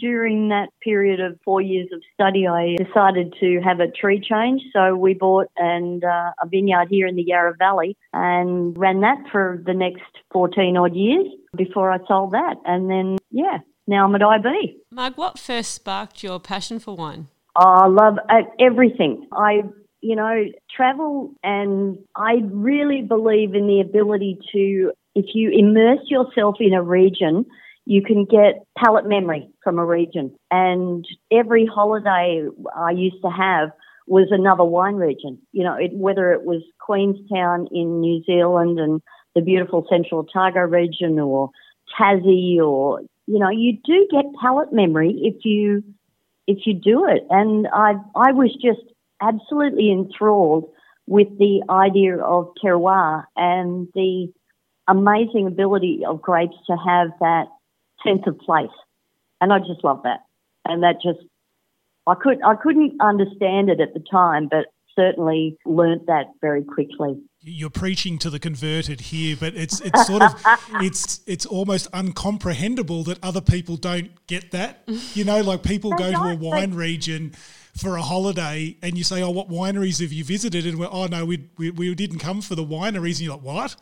during 0.00 0.48
that 0.48 0.68
period 0.82 1.20
of 1.20 1.38
four 1.44 1.60
years 1.60 1.88
of 1.92 2.02
study, 2.14 2.46
I 2.46 2.76
decided 2.76 3.34
to 3.40 3.60
have 3.60 3.80
a 3.80 3.90
tree 3.90 4.20
change. 4.20 4.62
So 4.72 4.96
we 4.96 5.14
bought 5.14 5.48
and 5.56 6.04
uh, 6.04 6.32
a 6.42 6.48
vineyard 6.48 6.88
here 6.90 7.06
in 7.06 7.16
the 7.16 7.24
Yarra 7.24 7.54
Valley 7.58 7.96
and 8.12 8.76
ran 8.76 9.00
that 9.00 9.18
for 9.30 9.62
the 9.64 9.74
next 9.74 10.02
14 10.32 10.76
odd 10.76 10.94
years 10.94 11.26
before 11.56 11.92
I 11.92 11.98
sold 12.06 12.32
that. 12.32 12.56
And 12.64 12.90
then, 12.90 13.18
yeah, 13.30 13.58
now 13.86 14.04
I'm 14.04 14.14
at 14.14 14.22
IB. 14.22 14.78
Marg, 14.90 15.16
what 15.16 15.38
first 15.38 15.72
sparked 15.72 16.22
your 16.22 16.40
passion 16.40 16.78
for 16.78 16.96
wine? 16.96 17.28
I 17.54 17.86
love 17.86 18.18
uh, 18.28 18.42
everything. 18.60 19.26
I 19.32 19.62
you 20.06 20.14
know, 20.14 20.44
travel 20.74 21.34
and 21.42 21.98
I 22.14 22.34
really 22.44 23.02
believe 23.02 23.56
in 23.56 23.66
the 23.66 23.80
ability 23.80 24.38
to, 24.52 24.92
if 25.16 25.34
you 25.34 25.50
immerse 25.50 26.04
yourself 26.06 26.56
in 26.60 26.74
a 26.74 26.82
region, 26.82 27.44
you 27.86 28.04
can 28.04 28.24
get 28.24 28.64
palate 28.78 29.08
memory 29.08 29.48
from 29.64 29.80
a 29.80 29.84
region. 29.84 30.32
And 30.48 31.04
every 31.32 31.66
holiday 31.66 32.46
I 32.76 32.92
used 32.92 33.20
to 33.22 33.30
have 33.30 33.70
was 34.06 34.28
another 34.30 34.62
wine 34.62 34.94
region. 34.94 35.40
You 35.50 35.64
know, 35.64 35.74
it, 35.74 35.90
whether 35.92 36.30
it 36.30 36.44
was 36.44 36.62
Queenstown 36.78 37.66
in 37.72 38.00
New 38.00 38.22
Zealand 38.22 38.78
and 38.78 39.02
the 39.34 39.40
beautiful 39.40 39.86
Central 39.90 40.20
Otago 40.20 40.60
region 40.60 41.18
or 41.18 41.50
Tassie 41.98 42.58
or, 42.58 43.00
you 43.26 43.40
know, 43.40 43.50
you 43.50 43.76
do 43.84 44.06
get 44.12 44.24
palate 44.40 44.72
memory 44.72 45.18
if 45.24 45.44
you, 45.44 45.82
if 46.46 46.58
you 46.64 46.74
do 46.74 47.08
it. 47.08 47.26
And 47.28 47.66
I, 47.72 47.94
I 48.14 48.30
was 48.30 48.54
just 48.62 48.86
absolutely 49.20 49.90
enthralled 49.90 50.70
with 51.06 51.28
the 51.38 51.62
idea 51.70 52.18
of 52.18 52.52
terroir 52.62 53.24
and 53.36 53.88
the 53.94 54.32
amazing 54.88 55.46
ability 55.46 56.02
of 56.06 56.20
grapes 56.20 56.56
to 56.66 56.76
have 56.76 57.08
that 57.20 57.46
sense 58.04 58.22
of 58.26 58.38
place. 58.38 58.70
And 59.40 59.52
I 59.52 59.58
just 59.58 59.84
love 59.84 60.02
that. 60.04 60.20
And 60.64 60.82
that 60.82 60.96
just, 61.02 61.24
I 62.06 62.14
could, 62.14 62.38
I 62.44 62.54
couldn't 62.54 63.00
understand 63.00 63.70
it 63.70 63.80
at 63.80 63.94
the 63.94 64.00
time, 64.10 64.48
but 64.48 64.66
certainly 64.94 65.58
learnt 65.64 66.06
that 66.06 66.26
very 66.40 66.64
quickly 66.64 67.20
you're 67.46 67.70
preaching 67.70 68.18
to 68.18 68.28
the 68.28 68.40
converted 68.40 69.00
here, 69.00 69.36
but 69.38 69.54
it's 69.54 69.80
it's 69.80 70.06
sort 70.06 70.22
of 70.22 70.34
it's 70.82 71.20
it's 71.26 71.46
almost 71.46 71.90
uncomprehendable 71.92 73.04
that 73.06 73.22
other 73.22 73.40
people 73.40 73.76
don't 73.76 74.10
get 74.26 74.50
that. 74.50 74.82
You 75.14 75.24
know, 75.24 75.40
like 75.42 75.62
people 75.62 75.92
go 75.92 76.10
to 76.10 76.22
a 76.22 76.34
wine 76.34 76.74
region 76.74 77.32
for 77.76 77.96
a 77.96 78.02
holiday 78.02 78.76
and 78.82 78.96
you 78.96 79.04
say, 79.04 79.22
"Oh, 79.22 79.30
what 79.30 79.48
wineries 79.48 80.00
have 80.00 80.12
you 80.12 80.24
visited?" 80.24 80.66
And 80.66 80.78
we're, 80.78 80.88
"Oh 80.90 81.06
no, 81.06 81.24
we, 81.24 81.48
we, 81.58 81.70
we 81.70 81.94
didn't 81.94 82.18
come 82.18 82.40
for 82.40 82.54
the 82.54 82.64
wineries." 82.64 83.18
And 83.18 83.20
you're 83.20 83.36
like, 83.36 83.44
"What? 83.44 83.76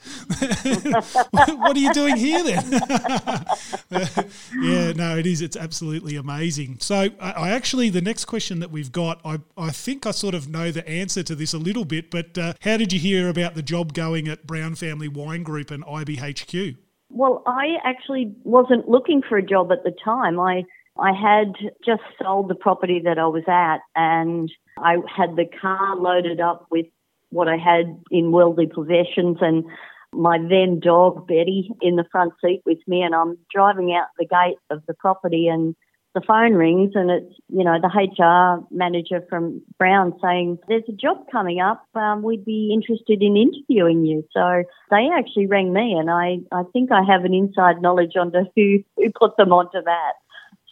what 1.30 1.76
are 1.76 1.80
you 1.80 1.92
doing 1.92 2.16
here 2.16 2.42
then?" 2.42 2.72
yeah, 4.60 4.92
no, 4.92 5.16
it 5.16 5.26
is. 5.26 5.40
It's 5.40 5.56
absolutely 5.56 6.16
amazing. 6.16 6.78
So, 6.80 7.08
I, 7.20 7.30
I, 7.30 7.50
actually 7.50 7.88
the 7.90 8.02
next 8.02 8.24
question 8.24 8.60
that 8.60 8.70
we've 8.70 8.92
got, 8.92 9.20
I 9.24 9.40
I 9.56 9.70
think 9.70 10.06
I 10.06 10.10
sort 10.10 10.34
of 10.34 10.48
know 10.48 10.70
the 10.70 10.86
answer 10.88 11.22
to 11.22 11.34
this 11.34 11.54
a 11.54 11.58
little 11.58 11.84
bit, 11.84 12.10
but 12.10 12.36
uh, 12.36 12.54
how 12.60 12.76
did 12.76 12.92
you 12.92 12.98
hear 12.98 13.28
about 13.28 13.54
the 13.54 13.62
job 13.62 13.94
going 13.94 14.28
at 14.28 14.46
Brown 14.46 14.74
Family 14.74 15.08
Wine 15.08 15.42
Group 15.42 15.70
and 15.70 15.84
IBHQ? 15.84 16.76
Well, 17.10 17.42
I 17.46 17.76
actually 17.84 18.34
wasn't 18.42 18.88
looking 18.88 19.22
for 19.22 19.38
a 19.38 19.42
job 19.42 19.70
at 19.70 19.84
the 19.84 19.92
time. 20.04 20.40
I 20.40 20.64
I 20.98 21.12
had 21.12 21.54
just 21.84 22.02
sold 22.22 22.48
the 22.48 22.54
property 22.54 23.00
that 23.04 23.18
I 23.18 23.26
was 23.26 23.44
at 23.48 23.78
and 23.96 24.50
I 24.78 24.96
had 25.14 25.36
the 25.36 25.46
car 25.60 25.96
loaded 25.96 26.40
up 26.40 26.66
with 26.70 26.86
what 27.30 27.48
I 27.48 27.56
had 27.56 28.00
in 28.10 28.30
worldly 28.30 28.66
possessions 28.66 29.38
and 29.40 29.64
my 30.12 30.38
then 30.38 30.78
dog 30.78 31.26
Betty 31.26 31.70
in 31.82 31.96
the 31.96 32.04
front 32.12 32.32
seat 32.40 32.62
with 32.64 32.78
me 32.86 33.02
and 33.02 33.14
I'm 33.14 33.36
driving 33.52 33.92
out 33.92 34.06
the 34.18 34.26
gate 34.26 34.58
of 34.70 34.82
the 34.86 34.94
property 34.94 35.48
and 35.48 35.74
the 36.14 36.20
phone 36.20 36.54
rings 36.54 36.92
and 36.94 37.10
it's, 37.10 37.34
you 37.48 37.64
know, 37.64 37.76
the 37.80 37.88
HR 37.88 38.64
manager 38.70 39.20
from 39.28 39.60
Brown 39.78 40.16
saying, 40.22 40.58
there's 40.68 40.84
a 40.88 40.92
job 40.92 41.26
coming 41.32 41.60
up. 41.60 41.84
Um, 41.96 42.22
we'd 42.22 42.44
be 42.44 42.70
interested 42.72 43.20
in 43.20 43.36
interviewing 43.36 44.06
you. 44.06 44.24
So 44.32 44.62
they 44.90 45.08
actually 45.12 45.48
rang 45.48 45.72
me 45.72 45.94
and 45.98 46.08
I, 46.08 46.38
I 46.52 46.62
think 46.72 46.92
I 46.92 47.02
have 47.02 47.24
an 47.24 47.34
inside 47.34 47.82
knowledge 47.82 48.12
onto 48.14 48.44
who, 48.54 48.78
who 48.96 49.10
put 49.18 49.36
them 49.36 49.52
onto 49.52 49.82
that. 49.82 50.12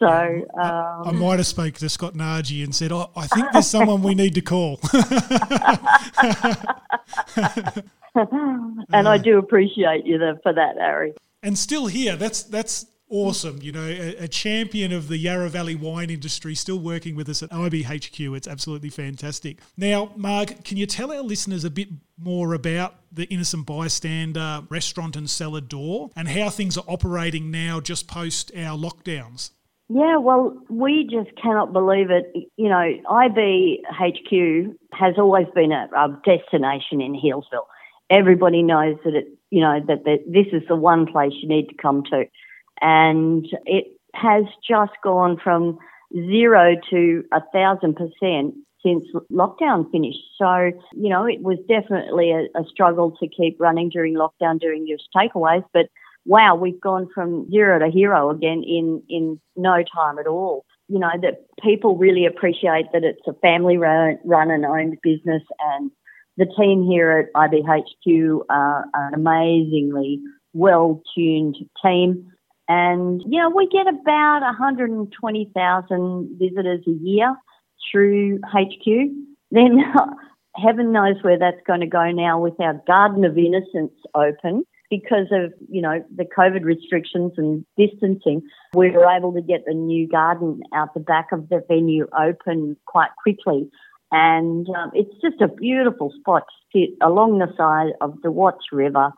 So 0.03 0.09
um, 0.09 0.43
I, 0.65 1.03
I, 1.07 1.13
might 1.13 1.39
have 1.39 1.47
spoke 1.47 1.75
to 1.75 1.89
Scott 1.89 2.15
Nargi 2.15 2.65
and 2.65 2.75
said, 2.75 2.91
"Oh, 2.91 3.13
I 3.15 3.29
think 3.29 3.53
there's 3.53 3.69
someone 3.69 4.03
we 4.03 4.17
need 4.17 4.35
to 4.35 4.41
call." 4.41 4.81
and 8.93 9.07
I 9.07 9.17
do 9.19 9.39
appreciate 9.39 10.05
you 10.05 10.19
for 10.43 10.53
that, 10.53 10.75
Harry. 10.77 11.13
And 11.45 11.57
still 11.57 11.87
here, 11.87 12.17
that's 12.17 12.43
that's 12.43 12.87
awesome. 13.09 13.61
You 13.63 13.71
know, 13.71 13.87
a, 13.87 14.25
a, 14.25 14.27
champion 14.27 14.91
of 14.91 15.07
the 15.07 15.19
Yarra 15.19 15.49
Valley 15.49 15.77
wine 15.77 16.11
industry, 16.11 16.57
still 16.57 16.81
working 16.81 17.15
with 17.15 17.29
us 17.29 17.41
at 17.45 17.51
IBHQ. 17.51 18.37
It's 18.37 18.49
absolutely 18.49 18.91
fantastic. 18.91 19.61
Now, 19.77 20.11
Marg, 20.17 20.65
can 20.65 20.79
you 20.79 20.87
tell 20.87 21.13
our 21.13 21.23
listeners 21.23 21.63
a 21.63 21.71
bit 21.71 21.91
more 22.19 22.55
about 22.55 22.97
the 23.13 23.27
Innocent 23.27 23.67
Bystander 23.67 24.65
restaurant 24.69 25.15
and 25.15 25.31
cellar 25.31 25.61
door 25.61 26.11
and 26.17 26.27
how 26.27 26.51
things 26.51 26.77
are 26.77 26.85
operating 26.89 27.53
now 27.53 27.79
just 27.79 28.09
post 28.09 28.51
our 28.57 28.77
lockdowns? 28.77 29.51
Yeah, 29.89 30.17
well, 30.17 30.57
we 30.71 31.09
just 31.11 31.37
cannot 31.41 31.73
believe 31.73 32.11
it. 32.11 32.33
You 32.57 32.69
know, 32.69 32.93
IBHQ 33.11 34.75
has 34.93 35.15
always 35.19 35.47
been 35.55 35.73
a, 35.73 35.89
a 35.95 36.09
destination 36.25 37.01
in 37.01 37.15
Healesville. 37.15 37.67
Everybody 38.09 38.63
knows 38.63 38.97
that 39.05 39.15
it, 39.15 39.27
you 39.51 39.61
know, 39.61 39.81
that, 39.87 40.05
that 40.05 40.21
this 40.27 40.47
is 40.53 40.67
the 40.69 40.77
one 40.77 41.07
place 41.07 41.33
you 41.43 41.49
need 41.49 41.69
to 41.69 41.75
come 41.81 42.05
to. 42.11 42.25
And 42.81 43.47
it 43.67 43.85
has 44.15 44.45
just 44.67 44.93
gone 45.05 45.39
from 45.43 45.79
zero 46.15 46.77
to 46.91 47.25
a 47.33 47.41
thousand 47.53 47.97
percent 47.97 48.55
since 48.85 49.05
lockdown 49.31 49.91
finished. 49.91 50.19
So, 50.37 50.73
you 50.95 51.09
know, 51.09 51.25
it 51.25 51.41
was 51.41 51.59
definitely 51.69 52.33
a, 52.33 52.45
a 52.59 52.65
struggle 52.69 53.17
to 53.21 53.29
keep 53.29 53.61
running 53.61 53.91
during 53.91 54.15
lockdown, 54.15 54.59
doing 54.59 54.87
your 54.87 54.99
takeaways, 55.15 55.65
but 55.73 55.87
wow, 56.25 56.55
we've 56.55 56.81
gone 56.81 57.09
from 57.15 57.51
zero 57.51 57.79
to 57.79 57.91
hero 57.91 58.31
again 58.31 58.63
in, 58.67 59.03
in 59.09 59.41
no 59.57 59.83
time 59.95 60.19
at 60.19 60.27
all. 60.27 60.65
You 60.89 60.99
know, 60.99 61.11
that 61.23 61.47
people 61.63 61.97
really 61.97 62.27
appreciate 62.27 62.87
that 62.93 63.05
it's 63.05 63.27
a 63.27 63.33
family 63.35 63.79
run, 63.79 64.19
run 64.25 64.51
and 64.51 64.65
owned 64.65 64.99
business 65.03 65.43
and 65.61 65.91
the 66.37 66.47
team 66.47 66.83
here 66.85 67.11
at 67.13 67.33
IBHQ 67.35 68.41
are 68.49 68.85
an 68.95 69.15
amazingly 69.15 70.21
well 70.53 71.03
tuned 71.15 71.57
team. 71.85 72.31
And, 72.69 73.23
you 73.27 73.39
know, 73.41 73.51
we 73.51 73.69
get 73.69 73.87
about 73.87 74.41
120,000 74.43 76.39
visitors 76.39 76.81
a 76.87 76.91
year 76.91 77.37
through 77.91 78.41
HQ. 78.45 79.11
Then 79.51 79.79
heaven 80.57 80.93
knows 80.93 81.17
where 81.23 81.39
that's 81.39 81.61
going 81.67 81.81
to 81.81 81.87
go 81.87 82.11
now 82.11 82.41
with 82.41 82.59
our 82.61 82.81
Garden 82.87 83.25
of 83.25 83.37
Innocence 83.37 83.93
open 84.15 84.65
because 84.93 85.29
of, 85.31 85.55
you 85.71 85.81
know, 85.81 86.05
the 86.15 86.27
COVID 86.27 86.65
restrictions 86.65 87.33
and 87.39 87.65
distancing, 87.79 88.43
we 88.75 88.91
were 88.91 89.11
able 89.11 89.33
to 89.33 89.41
get 89.41 89.65
the 89.65 89.73
new 89.73 90.07
garden 90.07 90.61
out 90.75 90.93
the 90.93 91.01
back 91.01 91.33
of 91.33 91.49
the 91.49 91.65
venue 91.67 92.07
open 92.13 92.77
quite 92.85 93.09
quickly. 93.23 93.71
And 94.11 94.69
um, 94.69 94.91
it's 94.93 95.15
just 95.23 95.41
a 95.41 95.49
beautiful 95.49 96.13
spot 96.21 96.43
to 96.75 96.79
sit 96.79 96.91
along 97.01 97.39
the 97.39 97.51
side 97.57 97.95
of 98.03 98.21
the 98.23 98.31
Watts 98.31 98.67
River 98.71 99.13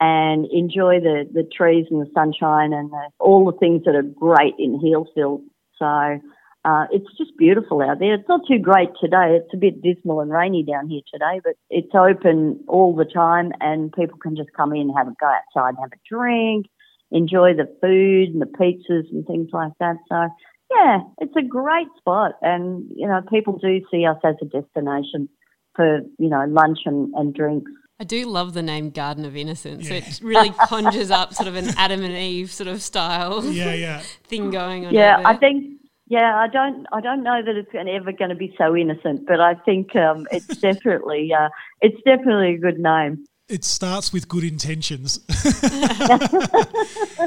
and 0.00 0.46
enjoy 0.50 1.00
the, 1.00 1.28
the 1.30 1.46
trees 1.54 1.84
and 1.90 2.00
the 2.00 2.10
sunshine 2.14 2.72
and 2.72 2.90
the, 2.90 3.10
all 3.20 3.44
the 3.44 3.58
things 3.58 3.82
that 3.84 3.94
are 3.94 4.00
great 4.00 4.54
in 4.58 4.80
Healesville. 4.80 5.42
So 5.78 6.20
uh, 6.68 6.86
it's 6.90 7.06
just 7.16 7.30
beautiful 7.38 7.80
out 7.80 7.98
there. 7.98 8.14
It's 8.14 8.28
not 8.28 8.42
too 8.46 8.58
great 8.58 8.90
today. 9.00 9.38
It's 9.40 9.54
a 9.54 9.56
bit 9.56 9.80
dismal 9.80 10.20
and 10.20 10.30
rainy 10.30 10.62
down 10.64 10.88
here 10.88 11.00
today, 11.10 11.40
but 11.42 11.54
it's 11.70 11.94
open 11.94 12.62
all 12.68 12.94
the 12.94 13.06
time 13.06 13.52
and 13.60 13.90
people 13.92 14.18
can 14.18 14.36
just 14.36 14.52
come 14.54 14.74
in, 14.74 14.92
have 14.94 15.08
a 15.08 15.14
go 15.18 15.26
outside 15.26 15.70
and 15.70 15.78
have 15.80 15.92
a 15.92 16.08
drink, 16.08 16.66
enjoy 17.10 17.54
the 17.54 17.74
food 17.80 18.34
and 18.34 18.42
the 18.42 18.46
pizzas 18.46 19.10
and 19.10 19.26
things 19.26 19.48
like 19.50 19.72
that. 19.80 19.96
So 20.10 20.28
yeah, 20.70 20.98
it's 21.18 21.36
a 21.36 21.42
great 21.42 21.88
spot 21.96 22.32
and, 22.42 22.90
you 22.94 23.08
know, 23.08 23.22
people 23.30 23.56
do 23.56 23.80
see 23.90 24.04
us 24.04 24.18
as 24.22 24.34
a 24.42 24.44
destination 24.44 25.30
for, 25.74 26.00
you 26.18 26.28
know, 26.28 26.44
lunch 26.48 26.80
and, 26.84 27.14
and 27.14 27.32
drinks. 27.32 27.70
I 27.98 28.04
do 28.04 28.26
love 28.26 28.52
the 28.52 28.62
name 28.62 28.90
Garden 28.90 29.24
of 29.24 29.36
Innocence. 29.36 29.88
Yeah. 29.88 29.96
It 29.96 30.20
really 30.22 30.50
conjures 30.66 31.10
up 31.10 31.32
sort 31.32 31.48
of 31.48 31.56
an 31.56 31.70
Adam 31.78 32.04
and 32.04 32.12
Eve 32.12 32.52
sort 32.52 32.68
of 32.68 32.82
style 32.82 33.42
yeah, 33.46 33.72
yeah. 33.72 34.02
thing 34.24 34.50
going 34.50 34.84
on. 34.84 34.92
Yeah, 34.92 35.22
I 35.24 35.34
think 35.34 35.77
yeah, 36.08 36.36
I 36.36 36.48
don't, 36.48 36.86
I 36.90 37.02
don't 37.02 37.22
know 37.22 37.42
that 37.44 37.54
it's 37.54 37.68
ever 37.74 38.12
going 38.12 38.30
to 38.30 38.34
be 38.34 38.54
so 38.56 38.74
innocent, 38.74 39.26
but 39.26 39.40
I 39.40 39.54
think 39.54 39.94
um, 39.94 40.26
it's 40.32 40.46
definitely, 40.56 41.32
uh, 41.38 41.50
it's 41.80 42.00
definitely 42.02 42.54
a 42.54 42.58
good 42.58 42.78
name. 42.78 43.26
It 43.48 43.64
starts 43.64 44.12
with 44.12 44.28
good 44.28 44.44
intentions. 44.44 45.20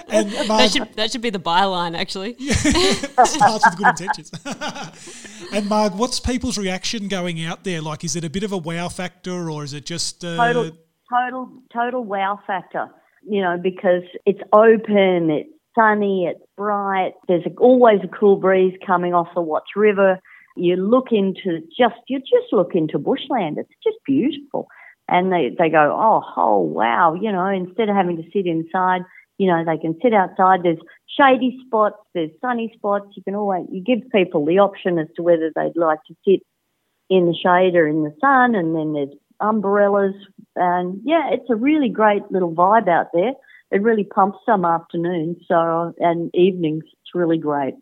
and 0.07 0.31
Marg, 0.47 0.47
that, 0.47 0.69
should, 0.71 0.93
that 0.93 1.11
should 1.11 1.21
be 1.21 1.31
the 1.31 1.39
byline, 1.39 1.97
actually. 1.97 2.35
Yeah, 2.37 2.53
starts 2.53 3.65
with 3.65 3.77
good 3.77 3.87
intentions. 3.87 4.31
and 5.51 5.67
Marg, 5.67 5.93
what's 5.95 6.19
people's 6.19 6.59
reaction 6.59 7.07
going 7.07 7.43
out 7.43 7.63
there? 7.63 7.81
Like, 7.81 8.03
is 8.03 8.15
it 8.15 8.23
a 8.23 8.29
bit 8.29 8.43
of 8.43 8.51
a 8.51 8.57
wow 8.57 8.87
factor, 8.87 9.49
or 9.49 9.63
is 9.63 9.73
it 9.73 9.85
just 9.85 10.23
uh... 10.23 10.37
total, 10.37 10.77
total, 11.09 11.49
total 11.73 12.03
wow 12.03 12.39
factor? 12.45 12.89
You 13.27 13.41
know, 13.41 13.57
because 13.57 14.03
it's 14.27 14.41
open, 14.53 15.31
it's 15.31 15.49
sunny, 15.75 16.25
it's 16.25 16.43
bright. 16.57 17.13
There's 17.27 17.45
always 17.57 17.99
a 18.03 18.07
cool 18.07 18.37
breeze 18.37 18.77
coming 18.85 19.13
off 19.13 19.27
the 19.35 19.41
Watts 19.41 19.75
River. 19.75 20.19
You 20.55 20.75
look 20.75 21.07
into 21.11 21.61
just, 21.77 21.95
you 22.07 22.19
just 22.19 22.51
look 22.51 22.75
into 22.75 22.99
bushland. 22.99 23.57
It's 23.57 23.73
just 23.83 23.97
beautiful. 24.05 24.67
And 25.07 25.31
they, 25.31 25.51
they 25.57 25.69
go, 25.69 25.97
oh, 25.97 26.23
oh, 26.37 26.59
wow. 26.59 27.17
You 27.19 27.31
know, 27.31 27.47
instead 27.47 27.89
of 27.89 27.95
having 27.95 28.17
to 28.17 28.29
sit 28.33 28.45
inside, 28.45 29.01
you 29.37 29.47
know, 29.47 29.63
they 29.65 29.77
can 29.77 29.97
sit 30.01 30.13
outside. 30.13 30.61
There's 30.63 30.79
shady 31.17 31.57
spots, 31.65 31.97
there's 32.13 32.31
sunny 32.41 32.71
spots. 32.75 33.07
You 33.15 33.23
can 33.23 33.35
always, 33.35 33.65
you 33.71 33.83
give 33.83 34.09
people 34.11 34.45
the 34.45 34.59
option 34.59 34.99
as 34.99 35.07
to 35.15 35.23
whether 35.23 35.51
they'd 35.55 35.75
like 35.75 35.99
to 36.07 36.15
sit 36.25 36.41
in 37.09 37.25
the 37.25 37.35
shade 37.35 37.75
or 37.75 37.87
in 37.87 38.03
the 38.03 38.15
sun. 38.21 38.55
And 38.55 38.75
then 38.75 38.93
there's 38.93 39.15
umbrellas. 39.39 40.15
And 40.55 41.01
yeah, 41.03 41.29
it's 41.31 41.49
a 41.49 41.55
really 41.55 41.89
great 41.89 42.23
little 42.29 42.53
vibe 42.53 42.87
out 42.87 43.07
there 43.13 43.33
it 43.71 43.81
really 43.81 44.03
pumps 44.03 44.39
some 44.45 44.65
afternoons 44.65 45.37
so 45.47 45.93
and 45.99 46.29
evenings. 46.35 46.83
It's 46.85 47.15
really 47.15 47.37
great. 47.37 47.75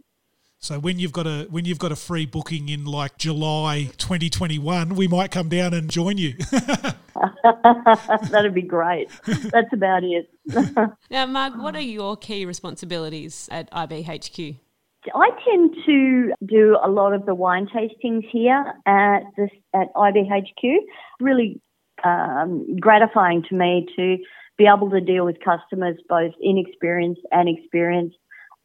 So 0.61 0.77
when 0.77 0.99
you've 0.99 1.13
got 1.13 1.25
a 1.25 1.47
when 1.49 1.63
you've 1.63 1.79
got 1.79 1.93
a 1.93 1.95
free 1.95 2.25
booking 2.25 2.67
in 2.67 2.83
like 2.83 3.17
July 3.17 3.91
2021, 3.97 4.93
we 4.95 5.07
might 5.07 5.31
come 5.31 5.47
down 5.47 5.73
and 5.73 5.89
join 5.89 6.17
you. 6.17 6.33
That'd 8.29 8.53
be 8.53 8.61
great. 8.61 9.09
That's 9.25 9.71
about 9.71 10.03
it. 10.03 10.29
now, 11.09 11.25
Marg, 11.25 11.57
what 11.57 11.75
are 11.75 11.81
your 11.81 12.17
key 12.17 12.45
responsibilities 12.45 13.47
at 13.51 13.71
IBHQ? 13.71 14.57
I 15.15 15.29
tend 15.49 15.75
to 15.85 16.33
do 16.45 16.77
a 16.83 16.89
lot 16.89 17.13
of 17.13 17.25
the 17.25 17.33
wine 17.33 17.67
tastings 17.73 18.27
here 18.29 18.73
at 18.85 19.21
this 19.37 19.49
at 19.73 19.93
IBHQ. 19.95 20.75
Really 21.21 21.61
um, 22.03 22.77
gratifying 22.79 23.43
to 23.49 23.55
me 23.55 23.87
to 23.95 24.17
be 24.59 24.67
able 24.67 24.89
to 24.91 24.99
deal 24.99 25.25
with 25.25 25.37
customers 25.39 25.95
both 26.07 26.33
inexperienced 26.41 27.21
and 27.31 27.47
experienced. 27.49 28.17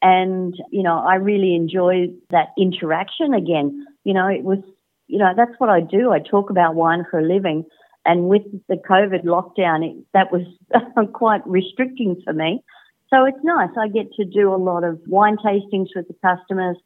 And, 0.03 0.53
you 0.71 0.83
know, 0.83 0.99
I 0.99 1.15
really 1.15 1.55
enjoy 1.55 2.09
that 2.31 2.49
interaction 2.59 3.33
again. 3.33 3.87
You 4.03 4.13
know, 4.13 4.27
it 4.27 4.43
was, 4.43 4.59
you 5.07 5.19
know, 5.19 5.33
that's 5.35 5.59
what 5.59 5.71
I 5.71 5.81
do. 5.81 6.11
I 6.11 6.19
talk 6.19 6.51
about 6.51 6.75
wine 6.75 7.07
for 7.09 7.21
a 7.21 7.27
living. 7.27 7.65
And 8.05 8.25
with 8.29 8.43
the 8.69 8.77
COVID 8.77 9.25
lockdown, 9.25 9.89
it, 9.89 10.05
that 10.13 10.33
was 10.33 10.43
quite 11.15 11.47
restricting 11.47 12.21
for 12.25 12.35
me. 12.35 12.63
So 13.09 13.25
it's 13.25 13.39
nice. 13.45 13.71
I 13.79 13.89
get 13.89 14.13
to 14.15 14.25
do 14.25 14.53
a 14.53 14.57
lot 14.57 14.83
of 14.83 15.01
wine 15.07 15.37
tastings 15.37 15.89
with 15.95 16.09
the 16.09 16.17
customers. 16.27 16.77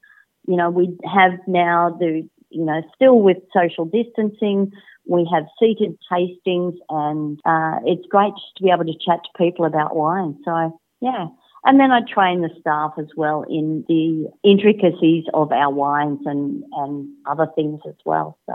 You 0.47 0.57
know, 0.57 0.71
we 0.71 0.97
have 1.11 1.33
now 1.49 1.97
the, 1.99 2.29
you 2.50 2.65
know, 2.65 2.83
still 2.95 3.21
with 3.21 3.38
social 3.55 3.87
distancing, 3.87 4.71
we 5.09 5.29
have 5.33 5.47
seated 5.59 5.99
tastings, 6.11 6.77
and 6.88 7.41
uh, 7.45 7.81
it's 7.85 8.07
great 8.09 8.35
just 8.35 8.57
to 8.59 8.62
be 8.62 8.71
able 8.71 8.85
to 8.85 8.93
chat 8.93 9.21
to 9.25 9.43
people 9.43 9.65
about 9.65 9.97
wine. 9.97 10.38
So, 10.45 10.79
yeah. 11.00 11.29
And 11.65 11.81
then 11.81 11.91
I 11.91 12.00
train 12.03 12.43
the 12.43 12.50
staff 12.61 12.93
as 12.99 13.09
well 13.17 13.45
in 13.49 13.85
the 13.88 14.31
intricacies 14.45 15.25
of 15.35 15.50
our 15.50 15.73
wines 15.73 16.21
and, 16.25 16.62
and 16.73 17.09
other 17.27 17.49
things 17.55 17.81
as 17.88 17.97
well. 18.05 18.38
So, 18.47 18.55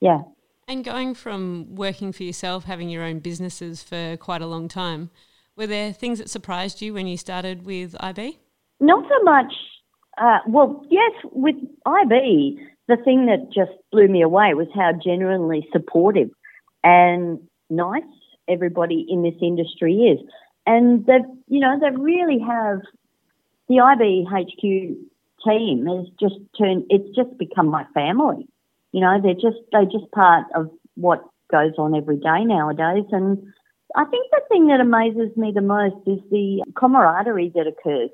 yeah. 0.00 0.20
And 0.68 0.84
going 0.84 1.14
from 1.14 1.74
working 1.74 2.12
for 2.12 2.22
yourself, 2.22 2.64
having 2.64 2.88
your 2.88 3.02
own 3.02 3.18
businesses 3.18 3.82
for 3.82 4.16
quite 4.18 4.40
a 4.40 4.46
long 4.46 4.68
time, 4.68 5.10
were 5.56 5.66
there 5.66 5.92
things 5.92 6.18
that 6.18 6.30
surprised 6.30 6.80
you 6.80 6.94
when 6.94 7.06
you 7.06 7.16
started 7.16 7.64
with 7.64 7.96
IB? 8.00 8.38
Not 8.80 9.04
so 9.08 9.22
much. 9.24 9.52
Uh, 10.16 10.38
well, 10.48 10.84
yes, 10.90 11.12
with 11.32 11.56
IB, 11.86 12.60
the 12.88 12.96
thing 12.96 13.26
that 13.26 13.52
just 13.52 13.72
blew 13.90 14.08
me 14.08 14.22
away 14.22 14.54
was 14.54 14.68
how 14.74 14.92
genuinely 14.92 15.66
supportive 15.72 16.30
and 16.82 17.40
nice 17.70 18.02
everybody 18.46 19.06
in 19.08 19.22
this 19.22 19.34
industry 19.40 19.94
is. 19.94 20.20
And 20.66 21.04
they 21.06 21.18
you 21.48 21.60
know, 21.60 21.78
they 21.80 21.90
really 21.96 22.38
have 22.38 22.80
the 23.68 23.76
IBHQ 23.76 24.96
team 25.44 25.86
has 25.86 26.06
just 26.20 26.40
turned, 26.58 26.84
it's 26.90 27.14
just 27.14 27.36
become 27.38 27.68
my 27.68 27.84
family. 27.94 28.48
You 28.92 29.00
know, 29.00 29.20
they're 29.22 29.34
just, 29.34 29.58
they're 29.72 29.84
just 29.84 30.10
part 30.12 30.46
of 30.54 30.70
what 30.94 31.24
goes 31.50 31.72
on 31.78 31.94
every 31.94 32.16
day 32.16 32.44
nowadays. 32.44 33.04
And 33.10 33.52
I 33.96 34.04
think 34.04 34.30
the 34.30 34.40
thing 34.48 34.68
that 34.68 34.80
amazes 34.80 35.36
me 35.36 35.52
the 35.54 35.60
most 35.60 35.96
is 36.06 36.20
the 36.30 36.62
camaraderie 36.74 37.52
that 37.54 37.66
occurs 37.66 38.10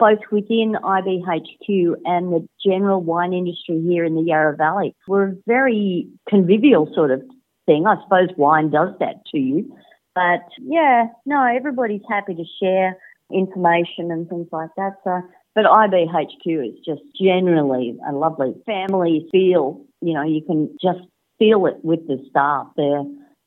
both 0.00 0.18
within 0.32 0.76
IBHQ 0.82 1.94
and 2.06 2.32
the 2.32 2.48
general 2.64 3.02
wine 3.02 3.34
industry 3.34 3.80
here 3.82 4.04
in 4.04 4.14
the 4.14 4.22
Yarra 4.22 4.56
Valley. 4.56 4.96
We're 5.06 5.28
a 5.28 5.36
very 5.46 6.08
convivial 6.28 6.90
sort 6.94 7.10
of 7.10 7.22
thing. 7.66 7.86
I 7.86 8.02
suppose 8.02 8.30
wine 8.36 8.70
does 8.70 8.94
that 8.98 9.26
to 9.32 9.38
you. 9.38 9.76
But 10.14 10.40
yeah, 10.58 11.08
no, 11.26 11.44
everybody's 11.44 12.02
happy 12.08 12.34
to 12.34 12.44
share 12.60 12.96
information 13.32 14.10
and 14.10 14.28
things 14.28 14.48
like 14.50 14.70
that. 14.76 14.94
So, 15.04 15.20
but 15.54 15.66
IBHQ 15.66 16.66
is 16.66 16.74
just 16.84 17.02
generally 17.20 17.96
a 18.08 18.12
lovely 18.12 18.54
family 18.66 19.28
feel. 19.30 19.84
You 20.00 20.14
know, 20.14 20.22
you 20.22 20.42
can 20.42 20.76
just 20.82 21.00
feel 21.38 21.66
it 21.66 21.76
with 21.84 22.06
the 22.08 22.24
staff 22.30 22.68
there. 22.76 23.02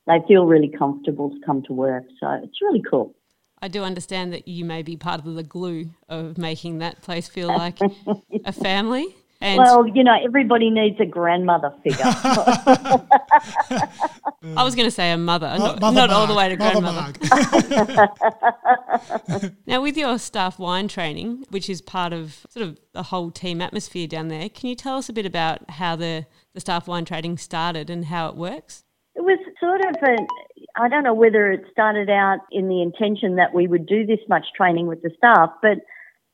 They 0.06 0.20
feel 0.28 0.46
really 0.46 0.68
comfortable 0.68 1.30
to 1.30 1.36
come 1.44 1.62
to 1.64 1.72
work. 1.72 2.04
So 2.20 2.28
it's 2.42 2.62
really 2.62 2.82
cool. 2.88 3.14
I 3.64 3.68
do 3.68 3.82
understand 3.82 4.34
that 4.34 4.46
you 4.46 4.62
may 4.66 4.82
be 4.82 4.94
part 4.98 5.24
of 5.24 5.34
the 5.34 5.42
glue 5.42 5.88
of 6.06 6.36
making 6.36 6.80
that 6.80 7.00
place 7.00 7.28
feel 7.28 7.48
like 7.64 7.78
a 8.44 8.52
family. 8.52 9.16
And 9.40 9.56
well, 9.56 9.88
you 9.88 10.04
know, 10.04 10.14
everybody 10.22 10.68
needs 10.68 11.00
a 11.00 11.06
grandmother 11.06 11.72
figure. 11.82 12.04
I 12.04 13.08
was 14.62 14.74
going 14.74 14.86
to 14.86 14.90
say 14.90 15.12
a 15.12 15.16
mother, 15.16 15.46
not, 15.58 15.80
not 15.80 16.10
all 16.10 16.26
the 16.26 16.34
way 16.34 16.50
to 16.50 16.56
grandmother. 16.56 17.14
now, 19.66 19.80
with 19.80 19.96
your 19.96 20.18
staff 20.18 20.58
wine 20.58 20.86
training, 20.86 21.46
which 21.48 21.70
is 21.70 21.80
part 21.80 22.12
of 22.12 22.46
sort 22.50 22.66
of 22.66 22.78
the 22.92 23.04
whole 23.04 23.30
team 23.30 23.62
atmosphere 23.62 24.06
down 24.06 24.28
there, 24.28 24.50
can 24.50 24.68
you 24.68 24.74
tell 24.74 24.98
us 24.98 25.08
a 25.08 25.12
bit 25.12 25.24
about 25.24 25.70
how 25.70 25.96
the, 25.96 26.26
the 26.52 26.60
staff 26.60 26.86
wine 26.86 27.06
training 27.06 27.38
started 27.38 27.88
and 27.88 28.04
how 28.04 28.28
it 28.28 28.36
works? 28.36 28.84
It 29.14 29.22
was 29.22 29.38
sort 29.58 29.80
of 29.86 29.96
a, 30.02 30.16
I 30.76 30.88
don't 30.88 31.04
know 31.04 31.14
whether 31.14 31.50
it 31.52 31.64
started 31.70 32.10
out 32.10 32.40
in 32.50 32.68
the 32.68 32.82
intention 32.82 33.36
that 33.36 33.54
we 33.54 33.66
would 33.66 33.86
do 33.86 34.04
this 34.04 34.18
much 34.28 34.46
training 34.56 34.86
with 34.86 35.02
the 35.02 35.10
staff, 35.16 35.50
but 35.62 35.78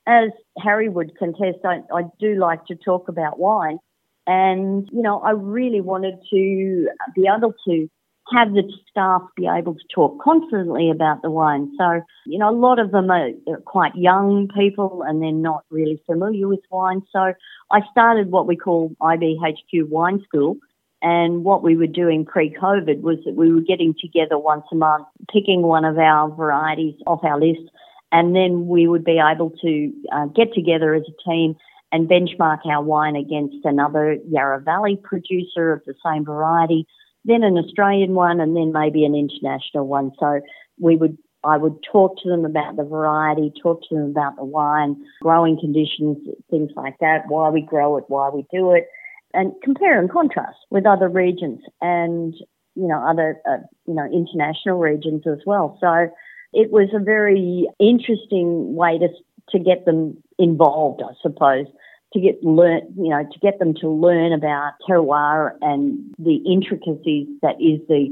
as 0.07 0.31
Harry 0.59 0.89
would 0.89 1.17
contest, 1.19 1.59
I, 1.65 1.81
I 1.95 2.03
do 2.19 2.37
like 2.37 2.65
to 2.67 2.75
talk 2.75 3.09
about 3.09 3.39
wine. 3.39 3.79
And, 4.27 4.89
you 4.93 5.03
know, 5.03 5.21
I 5.21 5.31
really 5.31 5.81
wanted 5.81 6.15
to 6.31 6.89
be 7.15 7.27
able 7.27 7.55
to 7.67 7.89
have 8.33 8.53
the 8.53 8.63
staff 8.89 9.23
be 9.37 9.47
able 9.47 9.75
to 9.75 9.85
talk 9.95 10.21
confidently 10.23 10.91
about 10.91 11.23
the 11.23 11.31
wine. 11.31 11.73
So, 11.77 12.01
you 12.27 12.39
know, 12.39 12.51
a 12.51 12.55
lot 12.57 12.79
of 12.79 12.93
them 12.93 13.11
are, 13.11 13.31
are 13.49 13.61
quite 13.65 13.95
young 13.97 14.49
people 14.57 15.03
and 15.07 15.23
they're 15.23 15.33
not 15.33 15.65
really 15.71 16.01
familiar 16.07 16.47
with 16.47 16.61
wine. 16.71 17.03
So 17.13 17.33
I 17.71 17.81
started 17.91 18.31
what 18.31 18.47
we 18.47 18.57
call 18.57 18.95
IBHQ 19.01 19.89
Wine 19.89 20.23
School. 20.25 20.57
And 21.03 21.45
what 21.45 21.63
we 21.63 21.77
were 21.77 21.87
doing 21.87 22.27
pre 22.27 22.51
COVID 22.51 23.01
was 23.01 23.19
that 23.25 23.35
we 23.35 23.53
were 23.53 23.63
getting 23.63 23.95
together 23.99 24.39
once 24.39 24.65
a 24.71 24.75
month, 24.75 25.07
picking 25.33 25.63
one 25.63 25.85
of 25.85 25.99
our 25.99 26.31
varieties 26.31 26.95
off 27.07 27.25
our 27.25 27.41
list 27.41 27.71
and 28.13 28.35
then 28.35 28.67
we 28.67 28.87
would 28.87 29.05
be 29.05 29.21
able 29.21 29.51
to 29.63 29.93
uh, 30.13 30.27
get 30.27 30.53
together 30.53 30.95
as 30.95 31.03
a 31.03 31.29
team 31.29 31.55
and 31.93 32.09
benchmark 32.09 32.59
our 32.67 32.83
wine 32.83 33.17
against 33.17 33.65
another 33.65 34.19
Yarra 34.29 34.61
Valley 34.61 34.97
producer 35.03 35.73
of 35.73 35.83
the 35.87 35.95
same 36.05 36.25
variety, 36.25 36.87
then 37.25 37.43
an 37.43 37.59
Australian 37.59 38.15
one, 38.15 38.41
and 38.41 38.57
then 38.57 38.73
maybe 38.73 39.05
an 39.05 39.15
international 39.15 39.87
one. 39.87 40.13
So 40.19 40.41
we 40.79 40.97
would 40.97 41.17
I 41.43 41.57
would 41.57 41.83
talk 41.91 42.21
to 42.23 42.29
them 42.29 42.45
about 42.45 42.77
the 42.77 42.85
variety, 42.85 43.51
talk 43.63 43.81
to 43.89 43.95
them 43.95 44.11
about 44.11 44.37
the 44.37 44.45
wine, 44.45 45.03
growing 45.23 45.59
conditions, 45.59 46.19
things 46.51 46.71
like 46.77 46.99
that, 47.01 47.23
why 47.29 47.49
we 47.49 47.63
grow 47.63 47.97
it, 47.97 48.05
why 48.09 48.29
we 48.29 48.45
do 48.53 48.73
it, 48.73 48.87
and 49.35 49.53
compare 49.63 49.99
and 49.99 50.11
contrast 50.11 50.59
with 50.71 50.87
other 50.87 51.09
regions 51.09 51.61
and 51.81 52.35
you 52.75 52.87
know 52.87 52.99
other 52.99 53.41
uh, 53.49 53.59
you 53.87 53.95
know 53.95 54.05
international 54.05 54.79
regions 54.79 55.27
as 55.27 55.39
well. 55.47 55.79
So 55.81 56.09
it 56.53 56.71
was 56.71 56.89
a 56.95 56.99
very 56.99 57.69
interesting 57.79 58.75
way 58.75 58.99
to 58.99 59.09
to 59.51 59.59
get 59.59 59.85
them 59.85 60.23
involved, 60.39 61.03
I 61.03 61.13
suppose, 61.23 61.67
to 62.13 62.21
get 62.21 62.43
learn, 62.43 62.83
you 62.97 63.11
know, 63.11 63.23
to 63.23 63.39
get 63.41 63.59
them 63.59 63.75
to 63.75 63.89
learn 63.89 64.33
about 64.33 64.75
terroir 64.89 65.53
and 65.61 66.15
the 66.19 66.37
intricacies 66.37 67.29
that 67.43 67.57
is 67.61 67.81
the, 67.89 68.09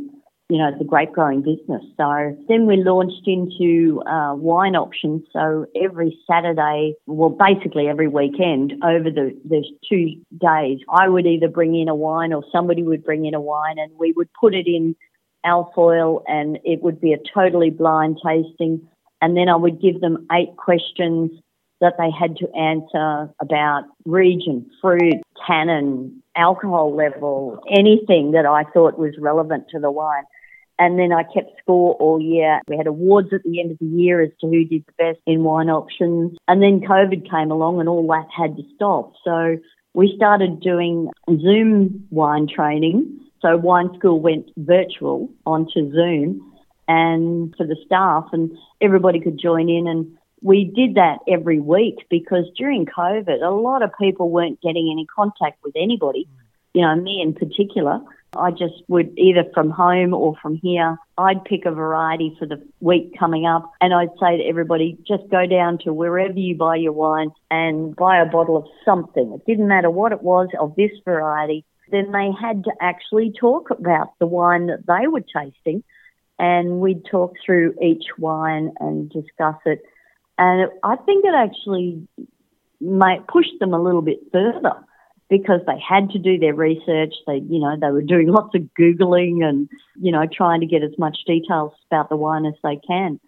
you 0.48 0.56
know, 0.56 0.68
it's 0.68 0.80
a 0.80 0.84
grape 0.84 1.12
growing 1.12 1.42
business. 1.42 1.82
So 1.98 2.36
then 2.48 2.66
we 2.66 2.82
launched 2.82 3.26
into 3.26 4.00
uh, 4.06 4.34
wine 4.34 4.76
options. 4.76 5.24
So 5.32 5.66
every 5.80 6.18
Saturday, 6.26 6.94
well, 7.06 7.28
basically 7.28 7.86
every 7.86 8.08
weekend 8.08 8.72
over 8.82 9.10
the 9.10 9.38
the 9.44 9.62
two 9.88 10.14
days, 10.38 10.78
I 10.88 11.08
would 11.08 11.26
either 11.26 11.48
bring 11.48 11.74
in 11.78 11.88
a 11.88 11.94
wine 11.94 12.32
or 12.32 12.42
somebody 12.50 12.82
would 12.82 13.04
bring 13.04 13.26
in 13.26 13.34
a 13.34 13.40
wine, 13.40 13.78
and 13.78 13.92
we 13.98 14.12
would 14.12 14.28
put 14.40 14.54
it 14.54 14.66
in 14.66 14.96
alfoil 15.44 16.24
and 16.26 16.58
it 16.64 16.82
would 16.82 17.00
be 17.00 17.12
a 17.12 17.18
totally 17.34 17.70
blind 17.70 18.18
tasting. 18.24 18.88
And 19.20 19.36
then 19.36 19.48
I 19.48 19.56
would 19.56 19.80
give 19.80 20.00
them 20.00 20.26
eight 20.32 20.56
questions 20.56 21.30
that 21.80 21.94
they 21.98 22.10
had 22.10 22.36
to 22.36 22.48
answer 22.56 23.32
about 23.40 23.84
region, 24.04 24.68
fruit, 24.80 25.22
tannin, 25.46 26.22
alcohol 26.36 26.94
level, 26.94 27.62
anything 27.70 28.32
that 28.32 28.46
I 28.46 28.64
thought 28.72 28.98
was 28.98 29.14
relevant 29.18 29.68
to 29.70 29.78
the 29.78 29.90
wine. 29.90 30.24
And 30.78 30.98
then 30.98 31.12
I 31.12 31.24
kept 31.24 31.58
score 31.60 31.94
all 31.94 32.20
year. 32.20 32.60
We 32.68 32.76
had 32.76 32.86
awards 32.86 33.32
at 33.32 33.42
the 33.42 33.60
end 33.60 33.72
of 33.72 33.78
the 33.78 33.86
year 33.86 34.20
as 34.22 34.30
to 34.40 34.46
who 34.46 34.64
did 34.64 34.84
the 34.86 34.92
best 34.96 35.18
in 35.26 35.42
wine 35.42 35.70
options. 35.70 36.36
And 36.46 36.62
then 36.62 36.80
COVID 36.80 37.28
came 37.28 37.50
along 37.50 37.80
and 37.80 37.88
all 37.88 38.06
that 38.08 38.28
had 38.36 38.56
to 38.56 38.62
stop. 38.76 39.14
So 39.24 39.56
we 39.94 40.12
started 40.16 40.60
doing 40.60 41.10
Zoom 41.28 42.06
wine 42.10 42.46
training 42.46 43.28
so 43.40 43.56
Wine 43.56 43.90
School 43.98 44.20
went 44.20 44.50
virtual 44.56 45.30
onto 45.46 45.92
Zoom 45.92 46.52
and 46.88 47.54
for 47.56 47.66
the 47.66 47.76
staff 47.84 48.26
and 48.32 48.50
everybody 48.80 49.20
could 49.20 49.38
join 49.38 49.68
in 49.68 49.86
and 49.86 50.16
we 50.40 50.64
did 50.64 50.94
that 50.94 51.18
every 51.28 51.58
week 51.58 52.06
because 52.08 52.44
during 52.56 52.86
COVID, 52.86 53.42
a 53.42 53.50
lot 53.50 53.82
of 53.82 53.90
people 54.00 54.30
weren't 54.30 54.60
getting 54.60 54.88
any 54.92 55.04
contact 55.04 55.58
with 55.64 55.74
anybody. 55.76 56.28
You 56.74 56.82
know, 56.82 56.94
me 56.94 57.20
in 57.20 57.34
particular, 57.34 58.00
I 58.36 58.50
just 58.50 58.74
would 58.88 59.16
either 59.18 59.44
from 59.54 59.70
home 59.70 60.12
or 60.12 60.36
from 60.40 60.56
here, 60.56 60.96
I'd 61.16 61.44
pick 61.44 61.64
a 61.64 61.70
variety 61.70 62.36
for 62.38 62.46
the 62.46 62.62
week 62.80 63.18
coming 63.18 63.46
up 63.46 63.72
and 63.80 63.94
I'd 63.94 64.10
say 64.20 64.36
to 64.36 64.44
everybody, 64.44 64.98
just 65.06 65.28
go 65.30 65.46
down 65.46 65.78
to 65.84 65.92
wherever 65.92 66.38
you 66.38 66.56
buy 66.56 66.76
your 66.76 66.92
wine 66.92 67.30
and 67.50 67.96
buy 67.96 68.18
a 68.18 68.26
bottle 68.26 68.56
of 68.56 68.66
something. 68.84 69.32
It 69.32 69.46
didn't 69.46 69.68
matter 69.68 69.90
what 69.90 70.12
it 70.12 70.22
was 70.22 70.48
of 70.60 70.76
this 70.76 70.92
variety 71.04 71.64
then 71.90 72.12
they 72.12 72.30
had 72.38 72.64
to 72.64 72.72
actually 72.80 73.32
talk 73.38 73.70
about 73.70 74.18
the 74.18 74.26
wine 74.26 74.66
that 74.66 74.86
they 74.86 75.06
were 75.06 75.20
tasting. 75.20 75.82
And 76.38 76.80
we'd 76.80 77.04
talk 77.10 77.34
through 77.44 77.74
each 77.82 78.04
wine 78.16 78.72
and 78.78 79.10
discuss 79.10 79.56
it. 79.66 79.82
And 80.36 80.70
I 80.84 80.96
think 80.96 81.24
it 81.24 81.34
actually 81.34 82.06
might 82.80 83.26
push 83.26 83.46
them 83.58 83.74
a 83.74 83.82
little 83.82 84.02
bit 84.02 84.20
further 84.32 84.74
because 85.28 85.60
they 85.66 85.78
had 85.86 86.10
to 86.10 86.18
do 86.18 86.38
their 86.38 86.54
research. 86.54 87.14
They, 87.26 87.36
you 87.36 87.60
know, 87.60 87.76
they 87.80 87.90
were 87.90 88.02
doing 88.02 88.28
lots 88.28 88.54
of 88.54 88.62
Googling 88.78 89.44
and, 89.44 89.68
you 90.00 90.12
know, 90.12 90.26
trying 90.30 90.60
to 90.60 90.66
get 90.66 90.82
as 90.82 90.96
much 90.98 91.18
details 91.26 91.72
about 91.90 92.08
the 92.08 92.16
wine 92.16 92.46
as 92.46 92.54
they 92.62 92.80
can. 92.86 93.20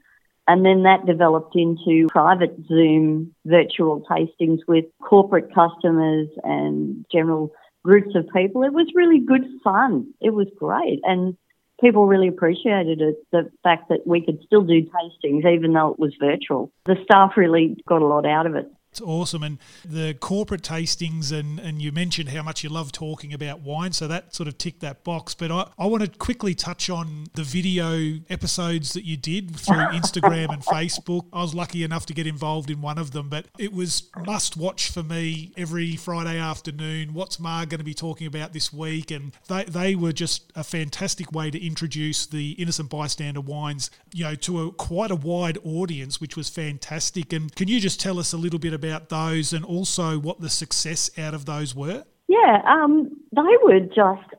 And 0.48 0.64
then 0.64 0.82
that 0.82 1.06
developed 1.06 1.54
into 1.54 2.08
private 2.08 2.56
Zoom 2.66 3.34
virtual 3.44 4.02
tastings 4.10 4.60
with 4.66 4.86
corporate 5.00 5.54
customers 5.54 6.28
and 6.42 7.04
general 7.12 7.52
groups 7.84 8.14
of 8.14 8.28
people. 8.34 8.64
It 8.64 8.72
was 8.72 8.88
really 8.94 9.20
good 9.20 9.44
fun. 9.62 10.12
It 10.20 10.30
was 10.30 10.48
great. 10.58 11.00
And 11.04 11.36
people 11.80 12.06
really 12.06 12.28
appreciated 12.28 13.00
it, 13.00 13.16
the 13.30 13.50
fact 13.62 13.90
that 13.90 14.06
we 14.06 14.24
could 14.24 14.42
still 14.44 14.62
do 14.62 14.82
tastings 14.82 15.50
even 15.50 15.72
though 15.72 15.92
it 15.92 15.98
was 15.98 16.14
virtual. 16.20 16.72
The 16.86 16.96
staff 17.04 17.36
really 17.36 17.76
got 17.86 18.02
a 18.02 18.06
lot 18.06 18.26
out 18.26 18.46
of 18.46 18.54
it. 18.56 18.70
It's 18.90 19.00
awesome. 19.00 19.44
And 19.44 19.58
the 19.84 20.14
corporate 20.14 20.62
tastings, 20.62 21.30
and, 21.30 21.60
and 21.60 21.80
you 21.80 21.92
mentioned 21.92 22.30
how 22.30 22.42
much 22.42 22.64
you 22.64 22.70
love 22.70 22.90
talking 22.90 23.32
about 23.32 23.60
wine. 23.60 23.92
So 23.92 24.08
that 24.08 24.34
sort 24.34 24.48
of 24.48 24.58
ticked 24.58 24.80
that 24.80 25.04
box. 25.04 25.32
But 25.32 25.52
I, 25.52 25.68
I 25.78 25.86
want 25.86 26.02
to 26.02 26.18
quickly 26.18 26.56
touch 26.56 26.90
on 26.90 27.26
the 27.34 27.44
video 27.44 28.18
episodes 28.28 28.92
that 28.94 29.04
you 29.04 29.16
did 29.16 29.54
through 29.54 29.76
Instagram 29.76 30.52
and 30.52 30.62
Facebook. 30.62 31.26
I 31.32 31.42
was 31.42 31.54
lucky 31.54 31.84
enough 31.84 32.04
to 32.06 32.14
get 32.14 32.26
involved 32.26 32.68
in 32.68 32.80
one 32.80 32.98
of 32.98 33.12
them, 33.12 33.28
but 33.28 33.46
it 33.58 33.72
was 33.72 34.10
must 34.26 34.56
watch 34.56 34.90
for 34.90 35.04
me 35.04 35.52
every 35.56 35.94
Friday 35.94 36.38
afternoon. 36.38 37.14
What's 37.14 37.38
Mar 37.38 37.66
going 37.66 37.78
to 37.78 37.84
be 37.84 37.94
talking 37.94 38.26
about 38.26 38.52
this 38.52 38.72
week? 38.72 39.12
And 39.12 39.30
they, 39.46 39.64
they 39.64 39.94
were 39.94 40.12
just 40.12 40.50
a 40.56 40.64
fantastic 40.64 41.30
way 41.30 41.52
to 41.52 41.64
introduce 41.64 42.26
the 42.26 42.52
innocent 42.52 42.90
bystander 42.90 43.40
wines, 43.40 43.88
you 44.12 44.24
know, 44.24 44.34
to 44.34 44.62
a 44.62 44.72
quite 44.72 45.12
a 45.12 45.16
wide 45.16 45.58
audience, 45.64 46.20
which 46.20 46.36
was 46.36 46.48
fantastic. 46.48 47.32
And 47.32 47.54
can 47.54 47.68
you 47.68 47.78
just 47.78 48.00
tell 48.00 48.18
us 48.18 48.32
a 48.32 48.36
little 48.36 48.58
bit 48.58 48.72
about 48.72 48.79
those 48.80 49.52
and 49.52 49.64
also 49.64 50.18
what 50.18 50.40
the 50.40 50.50
success 50.50 51.10
out 51.18 51.34
of 51.34 51.46
those 51.46 51.74
were? 51.74 52.04
Yeah, 52.28 52.62
um, 52.66 53.10
they 53.34 53.56
were 53.64 53.80
just 53.80 54.34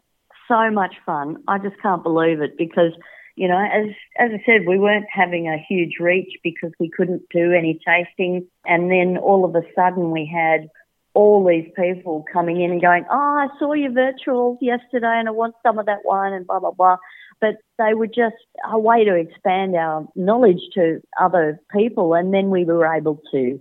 so 0.48 0.72
much 0.72 0.96
fun. 1.06 1.38
I 1.48 1.58
just 1.58 1.76
can't 1.82 2.04
believe 2.04 2.42
it 2.42 2.58
because, 2.58 2.92
you 3.36 3.48
know, 3.48 3.58
as 3.58 3.88
as 4.18 4.32
I 4.34 4.44
said, 4.46 4.68
we 4.68 4.78
weren't 4.78 5.08
having 5.12 5.48
a 5.48 5.58
huge 5.58 5.94
reach 6.00 6.32
because 6.44 6.72
we 6.80 6.90
couldn't 6.90 7.24
do 7.34 7.52
any 7.52 7.80
tasting, 7.86 8.48
and 8.66 8.92
then 8.92 9.18
all 9.18 9.46
of 9.46 9.56
a 9.56 9.64
sudden 9.76 10.12
we 10.12 10.26
had 10.26 10.70
all 11.14 11.46
these 11.46 11.70
people 11.76 12.24
coming 12.32 12.62
in 12.62 12.72
and 12.72 12.82
going, 12.82 13.06
"Oh, 13.12 13.16
I 13.18 13.48
saw 13.60 13.74
your 13.74 13.92
virtual 13.92 14.58
yesterday, 14.62 15.20
and 15.20 15.28
I 15.28 15.32
want 15.32 15.56
some 15.64 15.80
of 15.80 15.86
that 15.86 16.06
wine," 16.06 16.34
and 16.34 16.48
blah 16.48 16.60
blah 16.60 16.72
blah. 16.72 16.98
But 17.40 17.58
they 17.78 17.94
were 17.94 18.08
just 18.08 18.36
a 18.72 18.80
way 18.80 19.04
to 19.04 19.16
expand 19.16 19.76
our 19.76 20.08
knowledge 20.16 20.62
to 20.76 21.02
other 21.20 21.60
people, 21.72 22.14
and 22.14 22.34
then 22.34 22.50
we 22.52 22.64
were 22.64 22.86
able 22.86 23.20
to 23.32 23.60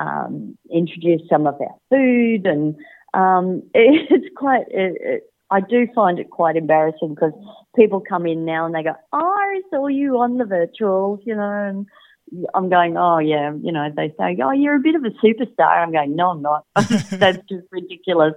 um, 0.00 0.56
introduce 0.70 1.22
some 1.28 1.46
of 1.46 1.54
our 1.60 1.76
food, 1.90 2.46
and 2.46 2.74
um, 3.14 3.62
it, 3.74 4.06
it's 4.10 4.34
quite. 4.36 4.66
It, 4.70 4.96
it, 5.00 5.22
I 5.52 5.60
do 5.60 5.88
find 5.94 6.20
it 6.20 6.30
quite 6.30 6.54
embarrassing 6.54 7.14
because 7.14 7.32
people 7.74 8.00
come 8.00 8.24
in 8.24 8.44
now 8.44 8.66
and 8.66 8.74
they 8.74 8.82
go, 8.82 8.94
"Oh, 9.12 9.34
I 9.38 9.60
saw 9.70 9.88
you 9.88 10.18
on 10.18 10.38
the 10.38 10.44
virtuals," 10.44 11.18
you 11.24 11.34
know, 11.34 11.50
and 11.50 11.86
I'm 12.54 12.70
going, 12.70 12.96
"Oh 12.96 13.18
yeah," 13.18 13.52
you 13.60 13.72
know. 13.72 13.88
They 13.94 14.14
say, 14.18 14.38
"Oh, 14.42 14.52
you're 14.52 14.76
a 14.76 14.80
bit 14.80 14.94
of 14.94 15.04
a 15.04 15.10
superstar." 15.24 15.82
I'm 15.82 15.92
going, 15.92 16.16
"No, 16.16 16.30
I'm 16.30 16.42
not. 16.42 16.64
That's 17.10 17.38
just 17.48 17.66
ridiculous." 17.70 18.34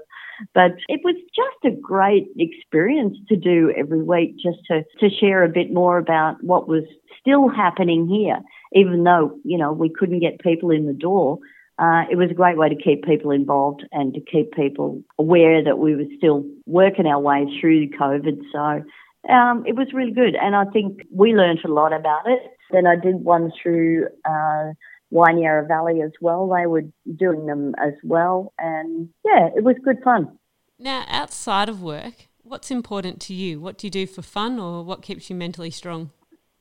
But 0.56 0.72
it 0.90 1.00
was 1.04 1.16
just 1.36 1.74
a 1.74 1.80
great 1.80 2.28
experience 2.38 3.16
to 3.30 3.36
do 3.36 3.72
every 3.78 4.02
week, 4.02 4.36
just 4.38 4.58
to 4.70 4.84
to 5.00 5.16
share 5.16 5.44
a 5.44 5.50
bit 5.50 5.72
more 5.72 6.00
about 6.00 6.44
what 6.44 6.68
was 6.68 6.84
still 7.20 7.48
happening 7.48 8.08
here, 8.08 8.40
even 8.74 9.04
though 9.04 9.38
you 9.44 9.60
know 9.60 9.72
we 9.72 9.90
couldn't 9.90 10.20
get 10.20 10.42
people 10.42 10.72
in 10.72 10.88
the 10.88 10.94
door 10.94 11.38
uh, 11.80 12.04
it 12.10 12.16
was 12.18 12.30
a 12.30 12.36
great 12.36 12.58
way 12.58 12.70
to 12.70 12.76
keep 12.76 13.04
people 13.04 13.32
involved 13.32 13.84
and 13.92 14.14
to 14.14 14.22
keep 14.22 14.52
people 14.54 15.02
aware 15.18 15.64
that 15.64 15.80
we 15.80 15.96
were 15.96 16.06
still 16.18 16.46
working 16.66 17.08
our 17.08 17.20
way 17.20 17.48
through 17.60 17.90
COVID. 17.90 18.42
So 18.52 19.32
um, 19.34 19.64
it 19.66 19.76
was 19.76 19.88
really 19.94 20.12
good, 20.12 20.36
and 20.36 20.56
I 20.56 20.66
think 20.66 21.02
we 21.12 21.34
learned 21.34 21.60
a 21.66 21.72
lot 21.72 21.92
about 21.92 22.28
it. 22.28 22.42
Then 22.72 22.86
I 22.86 22.96
did 22.96 23.16
one 23.16 23.52
through 23.62 24.08
uh, 24.26 24.74
Yarra 25.12 25.66
Valley 25.68 26.02
as 26.02 26.12
well. 26.22 26.48
They 26.48 26.68
were 26.68 26.84
doing 27.16 27.48
them 27.48 27.74
as 27.84 27.94
well, 28.04 28.54
and 28.60 29.10
yeah, 29.26 29.50
it 29.56 29.64
was 29.64 29.76
good 29.84 29.98
fun. 30.04 30.38
Now, 30.78 31.06
outside 31.08 31.70
of 31.70 31.82
work, 31.82 32.28
what's 32.44 32.70
important 32.70 33.20
to 33.22 33.34
you? 33.34 33.60
What 33.60 33.78
do 33.78 33.88
you 33.88 33.92
do 33.92 34.06
for 34.06 34.22
fun, 34.22 34.60
or 34.60 34.84
what 34.84 35.02
keeps 35.02 35.30
you 35.30 35.36
mentally 35.36 35.72
strong? 35.72 36.12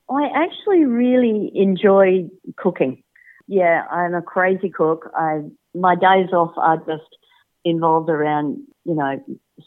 I 0.09 0.27
actually 0.35 0.85
really 0.85 1.51
enjoy 1.53 2.29
cooking 2.57 3.03
yeah, 3.47 3.85
I'm 3.91 4.13
a 4.13 4.21
crazy 4.21 4.69
cook. 4.69 5.11
I 5.15 5.41
my 5.73 5.95
days 5.95 6.31
off 6.31 6.53
are 6.57 6.77
just 6.77 7.17
involved 7.65 8.09
around 8.09 8.59
you 8.85 8.95
know 8.95 9.23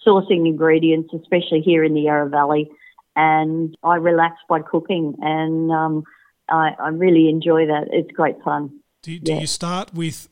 sourcing 0.06 0.46
ingredients, 0.46 1.12
especially 1.14 1.60
here 1.60 1.84
in 1.84 1.94
the 1.94 2.02
Yarra 2.02 2.28
Valley, 2.28 2.70
and 3.14 3.76
I 3.82 3.96
relax 3.96 4.36
by 4.48 4.60
cooking, 4.60 5.14
and 5.20 5.70
um, 5.70 6.04
I, 6.48 6.74
I, 6.78 6.88
really 6.88 7.28
enjoy 7.28 7.66
that. 7.66 7.88
It's 7.90 8.10
great 8.12 8.36
fun. 8.44 8.80
Do, 9.02 9.18
do 9.18 9.32
yeah. 9.32 9.40
you 9.40 9.46
start 9.46 9.94
with? 9.94 10.28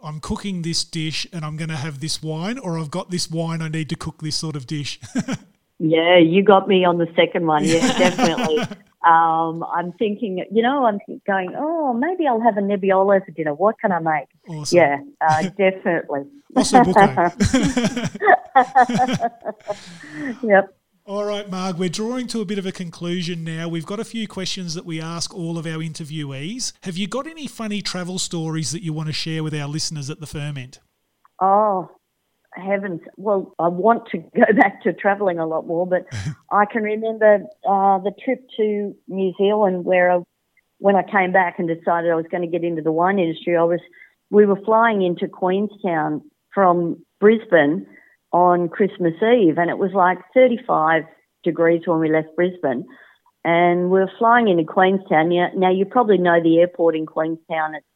I'm 0.00 0.20
cooking 0.20 0.62
this 0.62 0.84
dish 0.84 1.26
and 1.32 1.44
I'm 1.44 1.56
going 1.56 1.70
to 1.70 1.76
have 1.76 1.98
this 1.98 2.22
wine, 2.22 2.56
or 2.56 2.78
I've 2.78 2.90
got 2.90 3.10
this 3.10 3.28
wine, 3.28 3.60
I 3.60 3.68
need 3.68 3.88
to 3.88 3.96
cook 3.96 4.22
this 4.22 4.36
sort 4.36 4.54
of 4.54 4.64
dish. 4.64 5.00
yeah, 5.78 6.18
you 6.18 6.42
got 6.42 6.68
me 6.68 6.84
on 6.84 6.98
the 6.98 7.06
second 7.16 7.46
one. 7.46 7.64
Yeah, 7.64 7.86
definitely. 7.98 8.58
Um, 9.06 9.64
I'm 9.74 9.92
thinking, 9.92 10.44
you 10.50 10.62
know, 10.62 10.84
I'm 10.84 10.98
going, 11.26 11.54
oh, 11.56 11.92
maybe 11.92 12.26
I'll 12.26 12.40
have 12.40 12.56
a 12.56 12.60
Nebbiolo 12.60 13.24
for 13.24 13.30
dinner. 13.30 13.54
What 13.54 13.78
can 13.78 13.92
I 13.92 14.00
make? 14.00 14.26
Awesome. 14.48 14.76
Yeah, 14.76 14.98
uh, 15.20 15.42
definitely. 15.56 16.24
yep. 20.42 20.74
All 21.06 21.24
right, 21.24 21.48
Marg, 21.48 21.78
we're 21.78 21.88
drawing 21.88 22.26
to 22.26 22.40
a 22.42 22.44
bit 22.44 22.58
of 22.58 22.66
a 22.66 22.72
conclusion 22.72 23.44
now. 23.44 23.68
We've 23.68 23.86
got 23.86 24.00
a 24.00 24.04
few 24.04 24.28
questions 24.28 24.74
that 24.74 24.84
we 24.84 25.00
ask 25.00 25.34
all 25.34 25.56
of 25.56 25.64
our 25.64 25.78
interviewees. 25.78 26.74
Have 26.82 26.98
you 26.98 27.06
got 27.06 27.26
any 27.26 27.46
funny 27.46 27.80
travel 27.80 28.18
stories 28.18 28.72
that 28.72 28.82
you 28.82 28.92
want 28.92 29.06
to 29.06 29.14
share 29.14 29.42
with 29.42 29.54
our 29.54 29.68
listeners 29.68 30.10
at 30.10 30.20
the 30.20 30.26
ferment? 30.26 30.80
Oh, 31.40 31.88
heavens. 32.58 33.00
Well, 33.16 33.54
I 33.58 33.68
want 33.68 34.08
to 34.10 34.18
go 34.18 34.52
back 34.56 34.82
to 34.82 34.92
travelling 34.92 35.38
a 35.38 35.46
lot 35.46 35.66
more, 35.66 35.86
but 35.86 36.06
I 36.50 36.64
can 36.66 36.82
remember 36.82 37.40
uh, 37.68 37.98
the 37.98 38.12
trip 38.24 38.46
to 38.56 38.94
New 39.08 39.32
Zealand 39.38 39.84
where 39.84 40.10
I, 40.10 40.18
when 40.78 40.96
I 40.96 41.02
came 41.02 41.32
back 41.32 41.58
and 41.58 41.68
decided 41.68 42.10
I 42.10 42.14
was 42.14 42.26
going 42.30 42.42
to 42.42 42.48
get 42.48 42.64
into 42.64 42.82
the 42.82 42.92
wine 42.92 43.18
industry, 43.18 43.56
I 43.56 43.64
was 43.64 43.80
we 44.30 44.44
were 44.44 44.60
flying 44.64 45.02
into 45.02 45.26
Queenstown 45.26 46.22
from 46.54 47.02
Brisbane 47.18 47.86
on 48.32 48.68
Christmas 48.68 49.14
Eve, 49.22 49.56
and 49.56 49.70
it 49.70 49.78
was 49.78 49.92
like 49.94 50.18
35 50.34 51.04
degrees 51.44 51.82
when 51.86 51.98
we 51.98 52.10
left 52.10 52.36
Brisbane. 52.36 52.84
And 53.44 53.84
we 53.84 54.00
were 54.00 54.10
flying 54.18 54.48
into 54.48 54.64
Queenstown. 54.64 55.30
Now, 55.30 55.48
now 55.54 55.70
you 55.70 55.86
probably 55.86 56.18
know 56.18 56.42
the 56.42 56.58
airport 56.58 56.94
in 56.94 57.06
Queenstown. 57.06 57.76
It's 57.76 57.86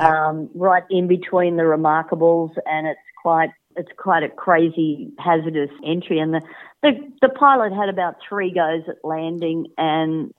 um, 0.00 0.50
right 0.54 0.82
in 0.90 1.06
between 1.06 1.56
the 1.56 1.62
Remarkables, 1.62 2.50
and 2.66 2.86
it's 2.86 2.98
quite 3.22 3.50
it's 3.76 3.90
quite 3.96 4.22
a 4.22 4.28
crazy 4.28 5.12
hazardous 5.18 5.70
entry. 5.86 6.18
And 6.18 6.34
the, 6.34 6.42
the 6.82 6.90
the 7.20 7.28
pilot 7.28 7.72
had 7.72 7.88
about 7.88 8.16
three 8.28 8.52
goes 8.52 8.82
at 8.88 9.04
landing 9.04 9.66
and 9.76 10.32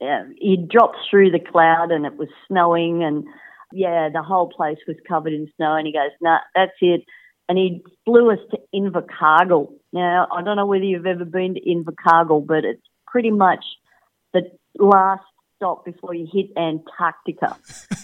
uh, 0.00 0.24
he 0.36 0.56
dropped 0.56 0.98
through 1.10 1.30
the 1.30 1.40
cloud 1.40 1.90
and 1.90 2.06
it 2.06 2.16
was 2.16 2.28
snowing 2.46 3.02
and 3.02 3.24
yeah 3.72 4.08
the 4.12 4.22
whole 4.22 4.48
place 4.48 4.78
was 4.86 4.96
covered 5.06 5.32
in 5.32 5.50
snow 5.56 5.74
and 5.74 5.86
he 5.86 5.92
goes 5.92 6.10
nah 6.20 6.38
that's 6.54 6.72
it. 6.80 7.02
And 7.50 7.56
he 7.56 7.82
flew 8.04 8.30
us 8.30 8.40
to 8.50 8.58
Invercargill. 8.74 9.72
Now 9.92 10.28
I 10.32 10.42
don't 10.42 10.56
know 10.56 10.66
whether 10.66 10.84
you've 10.84 11.06
ever 11.06 11.24
been 11.24 11.54
to 11.54 11.60
Invercargill 11.60 12.46
but 12.46 12.64
it's 12.64 12.82
pretty 13.06 13.30
much 13.30 13.64
the 14.32 14.42
last 14.78 15.24
stop 15.56 15.84
before 15.84 16.14
you 16.14 16.28
hit 16.32 16.50
Antarctica. 16.56 17.56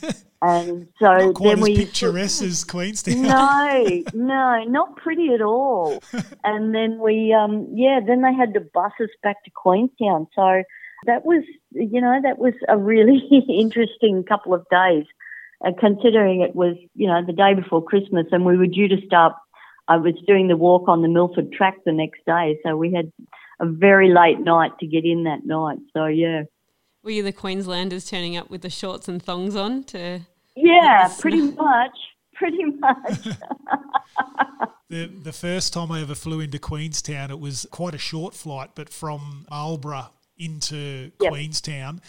and 0.46 0.88
so 0.98 1.06
not 1.06 1.34
quite 1.34 1.56
then 1.56 1.58
as 1.58 1.64
we 1.64 1.76
picturesque 1.76 2.42
as 2.42 2.64
Queenstown. 2.64 3.22
No, 3.24 4.02
no, 4.12 4.64
not 4.64 4.96
pretty 4.96 5.32
at 5.32 5.40
all. 5.40 6.02
and 6.44 6.74
then 6.74 6.98
we, 6.98 7.32
um, 7.32 7.68
yeah, 7.72 8.00
then 8.06 8.20
they 8.20 8.34
had 8.34 8.52
to 8.54 8.60
bus 8.60 8.92
us 9.00 9.08
back 9.22 9.42
to 9.44 9.50
Queenstown. 9.50 10.26
So 10.34 10.62
that 11.06 11.24
was, 11.24 11.44
you 11.72 12.00
know, 12.00 12.20
that 12.22 12.38
was 12.38 12.52
a 12.68 12.76
really 12.76 13.22
interesting 13.48 14.22
couple 14.24 14.52
of 14.52 14.66
days. 14.70 15.04
Uh, 15.64 15.70
considering 15.78 16.42
it 16.42 16.54
was, 16.54 16.76
you 16.94 17.06
know, 17.06 17.24
the 17.24 17.32
day 17.32 17.54
before 17.54 17.82
Christmas, 17.82 18.26
and 18.32 18.44
we 18.44 18.58
were 18.58 18.66
due 18.66 18.88
to 18.88 19.00
start. 19.06 19.32
I 19.88 19.96
was 19.96 20.14
doing 20.26 20.48
the 20.48 20.56
walk 20.56 20.88
on 20.88 21.00
the 21.00 21.08
Milford 21.08 21.52
track 21.52 21.76
the 21.86 21.92
next 21.92 22.20
day, 22.26 22.58
so 22.62 22.76
we 22.76 22.92
had 22.92 23.12
a 23.60 23.66
very 23.66 24.12
late 24.12 24.40
night 24.40 24.72
to 24.80 24.86
get 24.86 25.04
in 25.04 25.24
that 25.24 25.46
night. 25.46 25.78
So 25.94 26.06
yeah. 26.06 26.42
Were 27.02 27.10
you 27.10 27.22
the 27.22 27.32
Queenslanders 27.32 28.04
turning 28.04 28.36
up 28.36 28.50
with 28.50 28.62
the 28.62 28.68
shorts 28.68 29.08
and 29.08 29.22
thongs 29.22 29.56
on 29.56 29.84
to? 29.84 30.20
Yeah, 30.56 31.12
pretty 31.18 31.42
much. 31.42 31.96
Pretty 32.34 32.64
much. 32.64 33.24
the 34.88 35.06
the 35.06 35.32
first 35.32 35.72
time 35.72 35.92
I 35.92 36.00
ever 36.00 36.14
flew 36.14 36.40
into 36.40 36.58
Queenstown, 36.58 37.30
it 37.30 37.40
was 37.40 37.66
quite 37.70 37.94
a 37.94 37.98
short 37.98 38.34
flight, 38.34 38.70
but 38.74 38.88
from 38.88 39.46
Marlborough 39.50 40.10
into 40.36 41.12
yep. 41.20 41.32
Queenstown, 41.32 42.00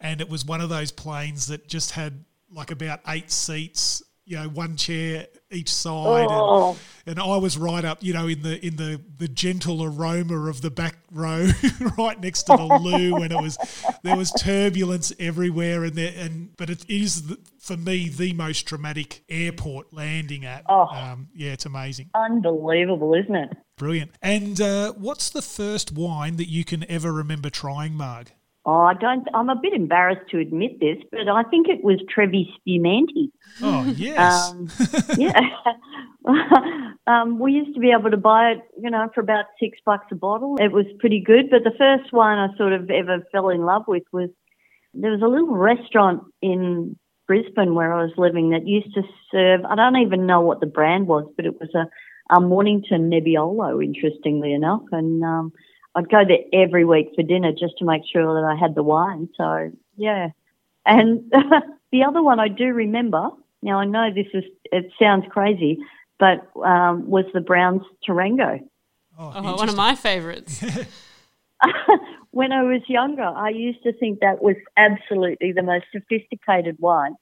and 0.00 0.20
it 0.20 0.28
was 0.28 0.44
one 0.44 0.60
of 0.60 0.68
those 0.68 0.90
planes 0.90 1.46
that 1.48 1.68
just 1.68 1.92
had 1.92 2.24
like 2.50 2.70
about 2.70 3.00
eight 3.08 3.30
seats 3.30 4.02
you 4.26 4.36
know, 4.38 4.48
one 4.48 4.76
chair 4.76 5.26
each 5.50 5.72
side, 5.72 6.26
Oh. 6.30 6.76
and, 7.06 7.18
and 7.18 7.20
I 7.20 7.36
was 7.36 7.56
right 7.58 7.84
up, 7.84 8.02
you 8.02 8.12
know, 8.14 8.26
in 8.26 8.42
the 8.42 8.64
in 8.64 8.76
the 8.76 9.00
the 9.18 9.28
gentle 9.28 9.84
aroma 9.84 10.48
of 10.48 10.62
the 10.62 10.70
back 10.70 10.96
row, 11.12 11.48
right 11.98 12.18
next 12.20 12.44
to 12.44 12.56
the 12.56 12.64
loo, 12.64 13.16
and 13.22 13.32
it 13.32 13.40
was 13.40 13.58
there 14.02 14.16
was 14.16 14.30
turbulence 14.32 15.12
everywhere, 15.18 15.84
and 15.84 15.94
there 15.94 16.12
and 16.16 16.56
but 16.56 16.70
it 16.70 16.84
is 16.88 17.26
the, 17.28 17.38
for 17.58 17.76
me 17.76 18.08
the 18.08 18.32
most 18.32 18.66
traumatic 18.66 19.22
airport 19.28 19.92
landing 19.92 20.44
at. 20.44 20.64
Oh. 20.68 20.86
Um, 20.86 21.28
yeah, 21.34 21.52
it's 21.52 21.66
amazing, 21.66 22.10
Unbelievable, 22.14 23.14
isn't 23.14 23.34
it? 23.36 23.52
brilliant. 23.76 24.12
And 24.22 24.60
uh, 24.60 24.92
what's 24.94 25.30
the 25.30 25.42
first 25.42 25.92
wine 25.92 26.36
that 26.36 26.48
you 26.48 26.64
can 26.64 26.88
ever 26.90 27.12
remember 27.12 27.50
trying, 27.50 27.94
Marg? 27.94 28.32
Oh, 28.66 28.80
I 28.80 28.94
don't. 28.94 29.28
I'm 29.34 29.50
a 29.50 29.56
bit 29.60 29.74
embarrassed 29.74 30.30
to 30.30 30.38
admit 30.38 30.80
this, 30.80 30.96
but 31.10 31.28
I 31.28 31.42
think 31.44 31.68
it 31.68 31.84
was 31.84 32.00
Trevi 32.08 32.50
Spumante. 32.56 33.30
Oh 33.60 33.84
yes, 33.96 34.50
Um, 34.50 34.68
yeah. 35.18 35.40
um, 37.06 37.38
we 37.38 37.52
used 37.52 37.74
to 37.74 37.80
be 37.80 37.90
able 37.90 38.10
to 38.10 38.16
buy 38.16 38.52
it, 38.52 38.62
you 38.80 38.88
know, 38.90 39.10
for 39.14 39.20
about 39.20 39.44
six 39.60 39.78
bucks 39.84 40.06
a 40.10 40.14
bottle. 40.14 40.56
It 40.58 40.72
was 40.72 40.86
pretty 40.98 41.20
good. 41.20 41.50
But 41.50 41.64
the 41.64 41.76
first 41.76 42.12
one 42.12 42.38
I 42.38 42.56
sort 42.56 42.72
of 42.72 42.90
ever 42.90 43.22
fell 43.30 43.50
in 43.50 43.62
love 43.66 43.84
with 43.86 44.04
was 44.12 44.30
there 44.94 45.10
was 45.10 45.20
a 45.22 45.26
little 45.28 45.54
restaurant 45.54 46.22
in 46.40 46.96
Brisbane 47.26 47.74
where 47.74 47.92
I 47.92 48.02
was 48.02 48.12
living 48.16 48.50
that 48.50 48.66
used 48.66 48.94
to 48.94 49.02
serve, 49.30 49.64
I 49.64 49.74
don't 49.74 49.96
even 49.96 50.26
know 50.26 50.40
what 50.40 50.60
the 50.60 50.66
brand 50.66 51.06
was, 51.06 51.26
but 51.36 51.46
it 51.46 51.60
was 51.60 51.70
a, 51.74 52.34
a 52.34 52.40
Mornington 52.40 53.10
Nebbiolo, 53.10 53.82
interestingly 53.82 54.52
enough. 54.52 54.82
And 54.92 55.22
um, 55.22 55.52
I'd 55.94 56.08
go 56.08 56.22
there 56.26 56.62
every 56.64 56.84
week 56.84 57.10
for 57.14 57.22
dinner 57.22 57.52
just 57.52 57.78
to 57.78 57.84
make 57.84 58.02
sure 58.10 58.34
that 58.34 58.46
I 58.46 58.56
had 58.56 58.74
the 58.74 58.82
wine. 58.82 59.28
So, 59.36 59.70
yeah. 59.96 60.30
And 60.86 61.30
the 61.92 62.04
other 62.04 62.22
one 62.22 62.40
I 62.40 62.48
do 62.48 62.66
remember, 62.66 63.30
now 63.62 63.78
I 63.78 63.84
know 63.84 64.10
this 64.12 64.26
is, 64.34 64.44
it 64.72 64.90
sounds 65.00 65.24
crazy, 65.30 65.78
but 66.18 66.48
um, 66.62 67.08
was 67.08 67.24
the 67.32 67.40
Browns 67.40 67.82
Tarrango. 68.04 68.60
Oh, 69.18 69.54
one 69.54 69.68
of 69.68 69.76
my 69.76 69.94
favourites. 69.94 70.62
when 72.30 72.52
I 72.52 72.62
was 72.62 72.82
younger, 72.88 73.22
I 73.22 73.50
used 73.50 73.82
to 73.84 73.92
think 73.92 74.20
that 74.20 74.42
was 74.42 74.56
absolutely 74.76 75.52
the 75.52 75.62
most 75.62 75.86
sophisticated 75.92 76.76
wine. 76.78 77.14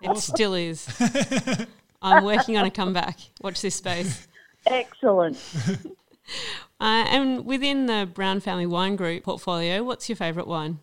It 0.00 0.16
still 0.18 0.54
is. 0.54 0.88
I'm 2.00 2.24
working 2.24 2.56
on 2.56 2.64
a 2.64 2.70
comeback. 2.70 3.18
Watch 3.40 3.60
this 3.60 3.74
space. 3.74 4.28
Excellent. 4.66 5.36
Uh, 6.80 7.04
and 7.08 7.44
within 7.44 7.86
the 7.86 8.08
Brown 8.14 8.38
Family 8.38 8.64
Wine 8.64 8.94
Group 8.94 9.24
portfolio, 9.24 9.82
what's 9.82 10.08
your 10.08 10.14
favourite 10.14 10.46
wine? 10.46 10.78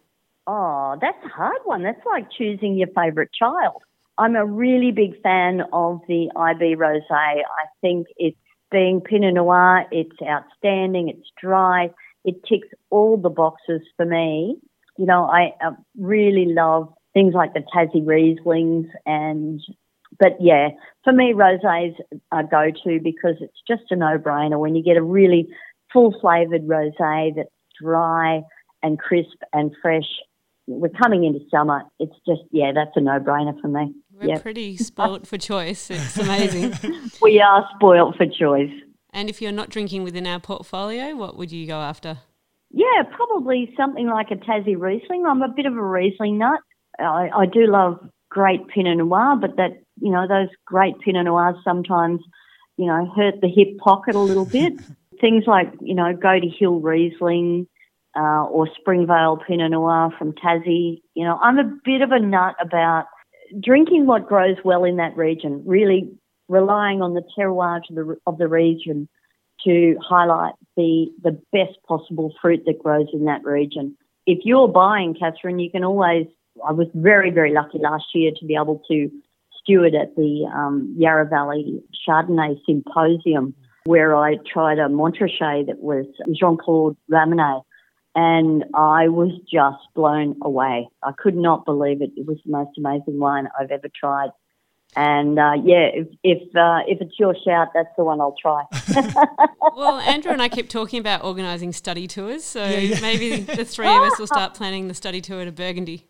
Oh, 0.46 0.98
that's 1.00 1.24
a 1.24 1.30
hard 1.30 1.62
one. 1.64 1.84
That's 1.84 2.06
like 2.06 2.30
choosing 2.38 2.76
your 2.76 2.90
favourite 2.94 3.30
child. 3.32 3.82
I'm 4.18 4.36
a 4.36 4.46
really 4.46 4.92
big 4.92 5.22
fan 5.22 5.62
of 5.72 6.02
the 6.10 6.30
IB 6.36 6.76
Rosé. 6.76 7.00
I 7.12 7.66
think 7.80 8.08
it's 8.18 8.38
being 8.72 9.00
Pinot 9.00 9.36
Noir. 9.36 9.86
It's 9.92 10.16
outstanding. 10.22 11.08
It's 11.08 11.30
dry. 11.42 11.92
It 12.26 12.44
ticks 12.44 12.68
all 12.90 13.16
the 13.16 13.30
boxes 13.30 13.82
for 13.96 14.06
me. 14.06 14.58
You 14.98 15.06
know, 15.06 15.24
I 15.24 15.54
uh, 15.66 15.72
really 15.98 16.46
love 16.46 16.94
things 17.14 17.34
like 17.34 17.54
the 17.54 17.64
Tassie 17.74 18.06
Rieslings 18.06 18.90
and, 19.06 19.62
but 20.20 20.34
yeah, 20.40 20.70
for 21.04 21.14
me, 21.14 21.34
rosés 21.34 21.94
are 22.32 22.44
go-to 22.44 23.00
because 23.04 23.36
it's 23.42 23.62
just 23.68 23.84
a 23.92 23.96
no-brainer 23.96 24.60
when 24.60 24.76
you 24.76 24.84
get 24.84 24.98
a 24.98 25.04
really 25.04 25.48
full-flavoured 25.94 26.68
rosé 26.68 27.36
that's 27.36 27.50
dry 27.82 28.42
and 28.84 29.00
crisp 29.00 29.38
and 29.54 29.72
fresh. 29.82 30.08
We're 30.68 30.90
coming 30.90 31.24
into 31.26 31.40
summer. 31.52 31.84
It's 32.00 32.16
just, 32.28 32.42
yeah, 32.52 32.72
that's 32.74 32.92
a 32.96 33.02
no-brainer 33.02 33.60
for 33.62 33.68
me. 33.68 33.94
We're 34.12 34.30
Yep. 34.30 34.42
pretty 34.42 34.78
spoilt 34.78 35.28
for 35.28 35.38
choice. 35.38 35.90
It's 35.92 36.18
amazing. 36.18 36.74
We 37.22 37.40
are 37.40 37.68
spoilt 37.76 38.16
for 38.18 38.26
choice. 38.26 38.72
and 39.14 39.30
if 39.30 39.42
you're 39.42 39.52
not 39.52 39.70
drinking 39.70 40.04
within 40.04 40.28
our 40.28 40.40
portfolio, 40.40 41.16
what 41.16 41.38
would 41.38 41.52
you 41.52 41.66
go 41.68 41.80
after? 41.80 42.18
Yeah, 42.72 43.04
probably 43.16 43.74
something 43.78 44.08
like 44.08 44.32
a 44.32 44.36
Tassie 44.36 44.78
Riesling. 44.78 45.26
I'm 45.26 45.42
a 45.42 45.48
bit 45.50 45.66
of 45.66 45.74
a 45.78 45.82
Riesling 45.82 46.38
nut. 46.38 46.60
I, 47.00 47.30
I 47.34 47.46
do 47.46 47.68
love 47.68 48.00
great 48.30 48.68
Pinot 48.68 48.98
Noir, 48.98 49.38
but 49.40 49.56
that, 49.58 49.82
you 50.00 50.12
know, 50.12 50.28
those 50.28 50.50
great 50.66 51.00
Pinot 51.00 51.26
Noirs 51.26 51.56
sometimes, 51.64 52.22
you 52.78 52.86
know, 52.86 53.12
hurt 53.16 53.42
the 53.42 53.48
hip 53.48 53.78
pocket 53.80 54.16
a 54.16 54.20
little 54.20 54.46
bit. 54.46 54.74
Things 55.22 55.46
like, 55.48 55.72
you 55.82 55.96
know, 55.96 56.14
Goaty 56.14 56.54
Hill 56.60 56.82
Riesling 56.82 57.68
uh, 58.16 58.46
or 58.46 58.68
Springvale 58.80 59.38
Pinot 59.48 59.72
Noir 59.72 60.12
from 60.18 60.34
Tassie. 60.34 61.02
You 61.14 61.24
know, 61.24 61.40
I'm 61.42 61.58
a 61.58 61.72
bit 61.84 62.02
of 62.02 62.12
a 62.12 62.20
nut 62.20 62.56
about 62.62 63.06
drinking 63.62 64.06
what 64.06 64.28
grows 64.28 64.58
well 64.64 64.84
in 64.84 64.98
that 64.98 65.16
region, 65.16 65.64
really 65.66 66.12
relying 66.48 67.02
on 67.02 67.14
the 67.14 67.24
terroir 67.38 67.82
the, 67.90 68.18
of 68.28 68.38
the 68.38 68.48
region 68.48 69.08
to 69.64 69.96
highlight 70.02 70.54
the 70.76 71.08
the 71.24 71.32
best 71.52 71.78
possible 71.88 72.34
fruit 72.42 72.64
that 72.66 72.80
grows 72.80 73.08
in 73.14 73.26
that 73.26 73.44
region. 73.44 73.98
If 74.26 74.40
you're 74.44 74.68
buying, 74.68 75.16
Catherine, 75.16 75.60
you 75.60 75.72
can 75.72 75.84
always. 75.84 76.28
I 76.66 76.72
was 76.72 76.88
very 76.94 77.32
very 77.32 77.54
lucky 77.54 77.80
last 77.80 78.06
year 78.14 78.32
to 78.40 78.46
be 78.46 78.56
able 78.56 78.82
to 78.90 79.10
steward 79.66 79.96
at 79.96 80.16
the 80.16 80.50
um, 80.54 80.96
Yarra 80.98 81.26
Valley 81.26 81.84
Chardonnay 82.08 82.60
Symposium, 82.66 83.54
where 83.86 84.16
I 84.16 84.38
tried 84.52 84.80
a 84.80 84.88
Montrachet 84.88 85.68
that 85.68 85.80
was 85.80 86.06
Jean 86.34 86.58
Claude 86.58 86.96
Ramonet, 87.12 87.64
and 88.16 88.64
I 88.74 89.10
was 89.10 89.32
just 89.52 89.94
blown 89.94 90.36
away. 90.42 90.88
I 91.04 91.12
could 91.12 91.36
not 91.36 91.66
believe 91.66 92.02
it. 92.02 92.12
It 92.16 92.26
was 92.26 92.38
the 92.46 92.52
most 92.52 92.78
amazing 92.78 93.20
wine 93.20 93.48
I've 93.60 93.72
ever 93.72 93.90
tried. 93.94 94.30
And 94.96 95.38
uh, 95.38 95.54
yeah, 95.64 95.90
if 95.94 96.08
if, 96.24 96.56
uh, 96.56 96.80
if 96.88 97.02
it's 97.02 97.20
your 97.20 97.36
shout, 97.46 97.70
that's 97.74 97.90
the 97.98 98.06
one 98.06 98.22
I'll 98.22 98.36
try. 98.42 98.64
Well, 99.76 100.00
Andrew 100.00 100.32
and 100.32 100.42
I 100.42 100.48
keep 100.48 100.70
talking 100.70 101.02
about 101.02 101.26
organising 101.26 101.74
study 101.74 102.08
tours, 102.08 102.46
so 102.46 102.66
yeah. 102.66 102.98
maybe 103.02 103.42
the 103.42 103.66
three 103.66 103.88
of 103.88 104.04
us 104.04 104.18
will 104.18 104.28
start 104.28 104.54
planning 104.54 104.88
the 104.88 104.94
study 104.94 105.20
tour 105.20 105.44
to 105.44 105.52
Burgundy, 105.52 106.06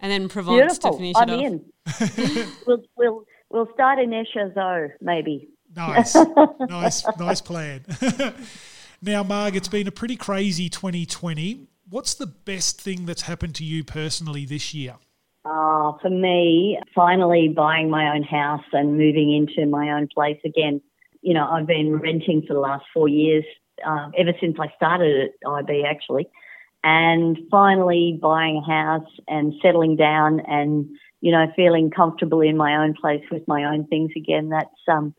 and 0.00 0.10
then 0.12 0.28
Provence 0.28 0.78
to 0.78 0.88
Beautiful. 0.90 0.98
finish 0.98 1.16
I'm 1.16 1.28
it 1.28 1.34
off. 1.34 2.40
in. 2.40 2.52
we'll 2.66 2.82
we'll 2.96 3.24
we'll 3.50 3.68
start 3.74 3.98
in 3.98 4.10
Échezeaux 4.10 4.90
maybe. 5.00 5.48
Nice, 5.76 6.14
nice, 6.60 7.04
nice 7.18 7.40
plan. 7.40 7.84
now, 9.02 9.22
Marg, 9.22 9.54
it's 9.54 9.68
been 9.68 9.86
a 9.86 9.92
pretty 9.92 10.16
crazy 10.16 10.68
2020. 10.68 11.66
What's 11.90 12.14
the 12.14 12.26
best 12.26 12.80
thing 12.80 13.06
that's 13.06 13.22
happened 13.22 13.54
to 13.56 13.64
you 13.64 13.84
personally 13.84 14.44
this 14.44 14.72
year? 14.72 14.96
Uh, 15.44 15.92
for 16.02 16.10
me, 16.10 16.78
finally 16.94 17.48
buying 17.48 17.90
my 17.90 18.14
own 18.14 18.22
house 18.22 18.64
and 18.72 18.98
moving 18.98 19.34
into 19.34 19.68
my 19.68 19.90
own 19.90 20.08
place 20.12 20.38
again. 20.44 20.80
You 21.22 21.34
know, 21.34 21.46
I've 21.48 21.66
been 21.66 21.96
renting 21.96 22.44
for 22.46 22.54
the 22.54 22.60
last 22.60 22.84
four 22.92 23.08
years, 23.08 23.44
um, 23.86 24.12
ever 24.18 24.32
since 24.40 24.56
I 24.60 24.72
started 24.76 25.30
at 25.44 25.48
IB 25.48 25.84
actually. 25.84 26.28
And 26.84 27.36
finally 27.50 28.18
buying 28.20 28.58
a 28.58 28.70
house 28.70 29.10
and 29.26 29.52
settling 29.60 29.96
down 29.96 30.40
and, 30.40 30.88
you 31.20 31.32
know, 31.32 31.46
feeling 31.56 31.90
comfortable 31.90 32.40
in 32.40 32.56
my 32.56 32.76
own 32.76 32.94
place 32.94 33.24
with 33.30 33.46
my 33.48 33.64
own 33.64 33.86
things 33.86 34.12
again. 34.16 34.50
That's, 34.50 34.68
um, 34.88 35.14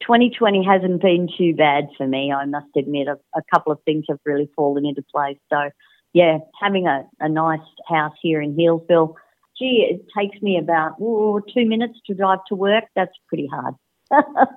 2020 0.00 0.64
hasn't 0.64 1.00
been 1.00 1.28
too 1.38 1.54
bad 1.54 1.88
for 1.96 2.06
me, 2.06 2.32
I 2.32 2.44
must 2.46 2.74
admit. 2.76 3.08
A, 3.08 3.18
a 3.36 3.42
couple 3.52 3.72
of 3.72 3.78
things 3.84 4.04
have 4.08 4.18
really 4.24 4.50
fallen 4.56 4.84
into 4.84 5.02
place. 5.14 5.38
So, 5.52 5.70
yeah, 6.12 6.38
having 6.60 6.86
a, 6.86 7.04
a 7.20 7.28
nice 7.28 7.60
house 7.88 8.14
here 8.20 8.40
in 8.40 8.56
Healesville 8.56 9.14
gee, 9.58 9.86
it 9.90 10.06
takes 10.16 10.40
me 10.42 10.58
about 10.58 11.00
ooh, 11.00 11.40
two 11.54 11.66
minutes 11.66 11.98
to 12.06 12.14
drive 12.14 12.40
to 12.48 12.54
work. 12.54 12.84
That's 12.94 13.12
pretty 13.28 13.46
hard. 13.46 13.74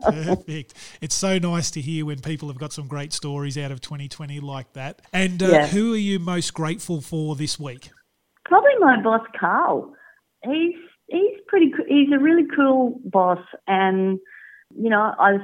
Perfect. 0.01 0.73
It's 1.01 1.15
so 1.15 1.37
nice 1.37 1.71
to 1.71 1.81
hear 1.81 2.05
when 2.05 2.19
people 2.19 2.47
have 2.49 2.57
got 2.57 2.73
some 2.73 2.87
great 2.87 3.13
stories 3.13 3.57
out 3.57 3.71
of 3.71 3.81
2020 3.81 4.39
like 4.39 4.73
that. 4.73 5.01
And 5.13 5.41
uh, 5.41 5.47
Yeah. 5.47 5.67
who 5.67 5.93
are 5.93 5.97
you 5.97 6.19
most 6.19 6.53
grateful 6.53 7.01
for 7.01 7.35
this 7.35 7.59
week? 7.59 7.89
Probably 8.45 8.71
my 8.79 9.01
boss, 9.01 9.25
Carl. 9.39 9.93
He's 10.43 10.75
he's 11.07 11.39
pretty. 11.47 11.71
He's 11.87 12.11
a 12.13 12.19
really 12.19 12.45
cool 12.55 12.99
boss, 13.03 13.39
and 13.67 14.19
you 14.77 14.89
know, 14.89 15.13
I 15.17 15.33
was 15.33 15.41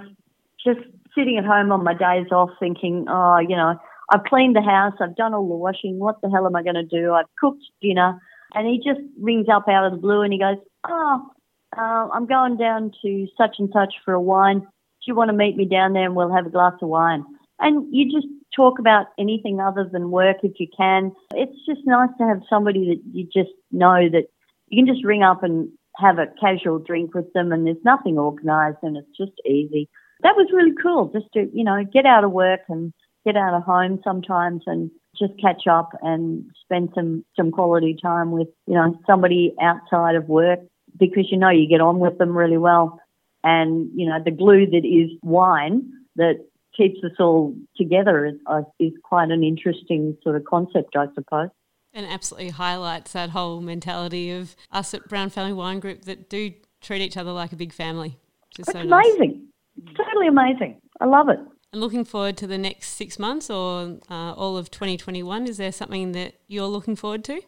just 0.63 0.79
sitting 1.17 1.37
at 1.37 1.45
home 1.45 1.71
on 1.71 1.83
my 1.83 1.93
days 1.93 2.27
off, 2.31 2.51
thinking, 2.59 3.05
oh, 3.09 3.39
you 3.39 3.55
know, 3.55 3.75
I've 4.13 4.23
cleaned 4.25 4.55
the 4.55 4.61
house, 4.61 4.93
I've 5.01 5.15
done 5.15 5.33
all 5.33 5.47
the 5.47 5.55
washing. 5.55 5.97
What 5.97 6.21
the 6.21 6.29
hell 6.29 6.45
am 6.45 6.55
I 6.55 6.61
going 6.61 6.75
to 6.75 6.83
do? 6.83 7.13
I've 7.13 7.25
cooked 7.39 7.63
dinner, 7.81 8.21
and 8.53 8.67
he 8.67 8.77
just 8.77 9.01
rings 9.19 9.47
up 9.51 9.67
out 9.67 9.85
of 9.85 9.93
the 9.93 9.97
blue, 9.97 10.21
and 10.21 10.31
he 10.31 10.37
goes, 10.37 10.57
oh, 10.87 11.30
uh, 11.77 12.07
I'm 12.13 12.25
going 12.25 12.57
down 12.57 12.91
to 13.01 13.27
such 13.37 13.55
and 13.59 13.69
such 13.73 13.93
for 14.03 14.13
a 14.13 14.21
wine. 14.21 14.59
Do 14.59 15.05
you 15.07 15.15
want 15.15 15.29
to 15.29 15.37
meet 15.37 15.57
me 15.57 15.65
down 15.65 15.93
there, 15.93 16.05
and 16.05 16.15
we'll 16.15 16.33
have 16.33 16.45
a 16.45 16.51
glass 16.51 16.73
of 16.81 16.89
wine? 16.89 17.25
And 17.59 17.87
you 17.91 18.11
just 18.11 18.27
talk 18.55 18.79
about 18.79 19.07
anything 19.17 19.59
other 19.59 19.89
than 19.91 20.11
work 20.11 20.37
if 20.43 20.59
you 20.59 20.67
can. 20.75 21.11
It's 21.33 21.65
just 21.65 21.81
nice 21.85 22.09
to 22.17 22.27
have 22.27 22.41
somebody 22.49 22.87
that 22.87 23.01
you 23.13 23.23
just 23.25 23.55
know 23.71 24.09
that 24.09 24.25
you 24.67 24.83
can 24.83 24.93
just 24.93 25.05
ring 25.05 25.23
up 25.23 25.43
and 25.43 25.69
have 25.97 26.17
a 26.17 26.27
casual 26.39 26.79
drink 26.79 27.13
with 27.13 27.31
them 27.33 27.51
and 27.51 27.65
there's 27.65 27.77
nothing 27.83 28.17
organized 28.17 28.77
and 28.81 28.97
it's 28.97 29.17
just 29.17 29.33
easy. 29.45 29.89
That 30.23 30.35
was 30.35 30.49
really 30.53 30.73
cool 30.81 31.11
just 31.13 31.31
to, 31.33 31.49
you 31.53 31.63
know, 31.63 31.83
get 31.91 32.05
out 32.05 32.23
of 32.23 32.31
work 32.31 32.61
and 32.69 32.93
get 33.25 33.35
out 33.35 33.53
of 33.53 33.63
home 33.63 33.99
sometimes 34.03 34.63
and 34.65 34.89
just 35.17 35.33
catch 35.39 35.67
up 35.69 35.91
and 36.01 36.45
spend 36.63 36.89
some, 36.95 37.25
some 37.35 37.51
quality 37.51 37.95
time 38.01 38.31
with, 38.31 38.47
you 38.65 38.73
know, 38.73 38.97
somebody 39.05 39.53
outside 39.61 40.15
of 40.15 40.27
work 40.29 40.59
because 41.01 41.27
you 41.29 41.37
know 41.37 41.49
you 41.49 41.67
get 41.67 41.81
on 41.81 41.99
with 41.99 42.17
them 42.17 42.37
really 42.37 42.57
well. 42.57 43.01
And, 43.43 43.89
you 43.95 44.07
know, 44.07 44.19
the 44.23 44.31
glue 44.31 44.67
that 44.67 44.85
is 44.85 45.17
wine 45.23 45.91
that 46.15 46.45
keeps 46.77 47.03
us 47.03 47.11
all 47.19 47.55
together 47.75 48.25
is, 48.27 48.35
uh, 48.45 48.61
is 48.79 48.93
quite 49.03 49.31
an 49.31 49.43
interesting 49.43 50.15
sort 50.23 50.35
of 50.35 50.45
concept, 50.45 50.95
I 50.95 51.07
suppose. 51.15 51.49
And 51.93 52.05
absolutely 52.05 52.51
highlights 52.51 53.11
that 53.13 53.31
whole 53.31 53.59
mentality 53.59 54.31
of 54.31 54.55
us 54.71 54.93
at 54.93 55.09
Brown 55.09 55.29
Family 55.29 55.53
Wine 55.53 55.79
Group 55.79 56.05
that 56.05 56.29
do 56.29 56.53
treat 56.79 57.01
each 57.01 57.17
other 57.17 57.31
like 57.31 57.51
a 57.51 57.57
big 57.57 57.73
family. 57.73 58.19
Which 58.49 58.59
it's 58.59 58.71
so 58.71 58.79
amazing. 58.79 59.49
Nice. 59.75 59.95
Totally 59.97 60.27
amazing. 60.27 60.79
I 61.01 61.05
love 61.05 61.29
it. 61.29 61.39
And 61.73 61.81
looking 61.81 62.05
forward 62.05 62.37
to 62.37 62.47
the 62.47 62.57
next 62.57 62.89
six 62.89 63.17
months 63.17 63.49
or 63.49 63.97
uh, 64.09 64.33
all 64.33 64.55
of 64.55 64.69
2021. 64.69 65.47
Is 65.47 65.57
there 65.57 65.71
something 65.71 66.11
that 66.11 66.35
you're 66.47 66.67
looking 66.67 66.95
forward 66.95 67.23
to? 67.25 67.41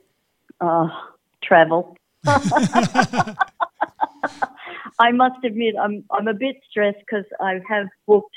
Uh, 0.60 0.88
travel. 1.44 1.96
I 5.00 5.12
must 5.12 5.44
admit, 5.44 5.76
I'm 5.82 6.06
I'm 6.12 6.28
a 6.28 6.34
bit 6.34 6.58
stressed 6.70 7.00
because 7.00 7.26
I 7.40 7.60
have 7.68 7.88
booked 8.08 8.36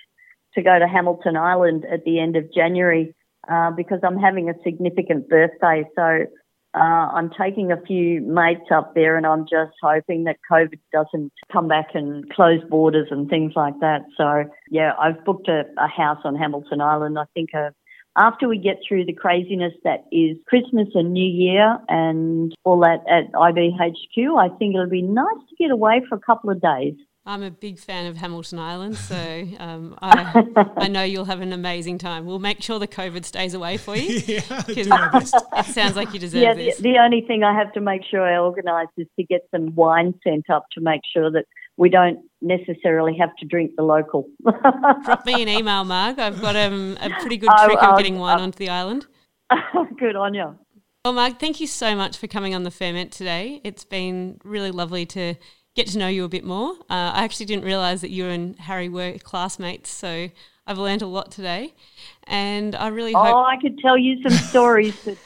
to 0.55 0.62
go 0.62 0.79
to 0.79 0.88
Hamilton 0.88 1.37
Island 1.37 1.85
at 1.90 2.05
the 2.05 2.18
end 2.18 2.37
of 2.37 2.53
January 2.53 3.14
uh, 3.49 3.70
because 3.70 4.01
I'm 4.03 4.18
having 4.18 4.49
a 4.49 4.55
significant 4.64 5.29
birthday. 5.29 5.85
So 5.94 6.27
uh, 6.75 6.79
I'm 7.14 7.31
taking 7.38 7.72
a 7.72 7.81
few 7.87 8.20
mates 8.20 8.70
up 8.75 8.94
there, 8.94 9.16
and 9.16 9.27
I'm 9.27 9.44
just 9.44 9.72
hoping 9.83 10.25
that 10.25 10.37
COVID 10.51 10.81
doesn't 10.92 11.33
come 11.53 11.68
back 11.68 11.94
and 11.94 12.29
close 12.31 12.61
borders 12.68 13.09
and 13.11 13.29
things 13.29 13.53
like 13.55 13.79
that. 13.81 14.03
So 14.16 14.44
yeah, 14.70 14.92
I've 14.99 15.25
booked 15.25 15.49
a, 15.49 15.64
a 15.79 15.88
house 15.88 16.20
on 16.25 16.35
Hamilton 16.35 16.81
Island. 16.81 17.18
I 17.18 17.25
think 17.35 17.51
a 17.55 17.72
after 18.16 18.48
we 18.48 18.59
get 18.59 18.79
through 18.87 19.05
the 19.05 19.12
craziness 19.12 19.72
that 19.85 20.05
is 20.11 20.37
Christmas 20.46 20.88
and 20.94 21.12
New 21.12 21.26
Year 21.26 21.79
and 21.88 22.55
all 22.64 22.81
that 22.81 23.05
at 23.09 23.33
IBHQ, 23.33 24.38
I 24.38 24.57
think 24.57 24.74
it'll 24.74 24.88
be 24.88 25.02
nice 25.02 25.26
to 25.48 25.57
get 25.59 25.70
away 25.70 26.02
for 26.09 26.16
a 26.16 26.20
couple 26.20 26.50
of 26.50 26.61
days. 26.61 26.94
I'm 27.29 27.42
a 27.42 27.50
big 27.50 27.81
fan 27.81 28.07
of 28.07 28.16
Hamilton 28.16 28.61
Island, 28.61 28.96
so 28.96 29.16
um, 29.59 29.98
I, 30.00 30.44
I, 30.76 30.87
know 30.87 31.02
you'll 31.02 31.24
have 31.24 31.40
an 31.40 31.52
amazing 31.52 31.98
time. 31.98 32.24
We'll 32.24 32.38
make 32.38 32.62
sure 32.62 32.79
the 32.79 32.87
COVID 32.87 33.24
stays 33.24 33.52
away 33.52 33.79
for 33.79 33.96
you. 33.96 34.20
yeah, 34.26 34.62
do 34.62 34.85
my 34.85 35.09
best. 35.09 35.35
It 35.57 35.66
sounds 35.66 35.96
like 35.96 36.14
you 36.14 36.20
deserve 36.20 36.42
yeah, 36.42 36.55
this. 36.55 36.76
The, 36.76 36.92
the 36.92 36.98
only 36.98 37.22
thing 37.22 37.42
I 37.42 37.52
have 37.52 37.72
to 37.72 37.81
make 37.81 38.02
sure 38.09 38.22
I 38.22 38.38
organise 38.38 38.87
is 38.96 39.09
to 39.18 39.24
get 39.24 39.40
some 39.50 39.74
wine 39.74 40.14
sent 40.22 40.48
up 40.50 40.66
to 40.74 40.81
make 40.81 41.00
sure 41.12 41.29
that 41.33 41.46
we 41.76 41.88
don't 41.88 42.20
necessarily 42.40 43.16
have 43.18 43.34
to 43.36 43.46
drink 43.46 43.72
the 43.76 43.82
local. 43.82 44.28
Drop 45.04 45.26
me 45.26 45.42
an 45.42 45.48
email, 45.48 45.84
Marg. 45.84 46.18
I've 46.18 46.40
got 46.40 46.56
um, 46.56 46.96
a 47.00 47.10
pretty 47.20 47.36
good 47.36 47.50
trick 47.64 47.82
of 47.82 47.96
getting 47.96 48.18
wine 48.18 48.40
onto 48.40 48.58
the 48.58 48.68
island. 48.68 49.06
good 49.98 50.16
on 50.16 50.34
you. 50.34 50.58
Well, 51.04 51.12
Marg, 51.12 51.38
thank 51.38 51.60
you 51.60 51.66
so 51.66 51.94
much 51.94 52.16
for 52.16 52.26
coming 52.26 52.54
on 52.54 52.64
the 52.64 52.70
Ferment 52.70 53.12
today. 53.12 53.60
It's 53.62 53.84
been 53.84 54.40
really 54.42 54.70
lovely 54.70 55.06
to 55.06 55.34
get 55.76 55.86
to 55.88 55.98
know 55.98 56.08
you 56.08 56.24
a 56.24 56.28
bit 56.28 56.44
more. 56.44 56.72
Uh, 56.90 57.12
I 57.14 57.24
actually 57.24 57.46
didn't 57.46 57.64
realise 57.64 58.00
that 58.00 58.10
you 58.10 58.26
and 58.26 58.58
Harry 58.58 58.88
were 58.88 59.16
classmates, 59.18 59.90
so 59.90 60.30
I've 60.66 60.78
learned 60.78 61.02
a 61.02 61.06
lot 61.06 61.30
today. 61.30 61.74
And 62.24 62.74
I 62.74 62.88
really 62.88 63.12
hope. 63.12 63.26
Oh, 63.26 63.44
I 63.44 63.56
could 63.60 63.78
tell 63.78 63.96
you 63.96 64.20
some 64.22 64.36
stories 64.36 65.00
that 65.04 65.16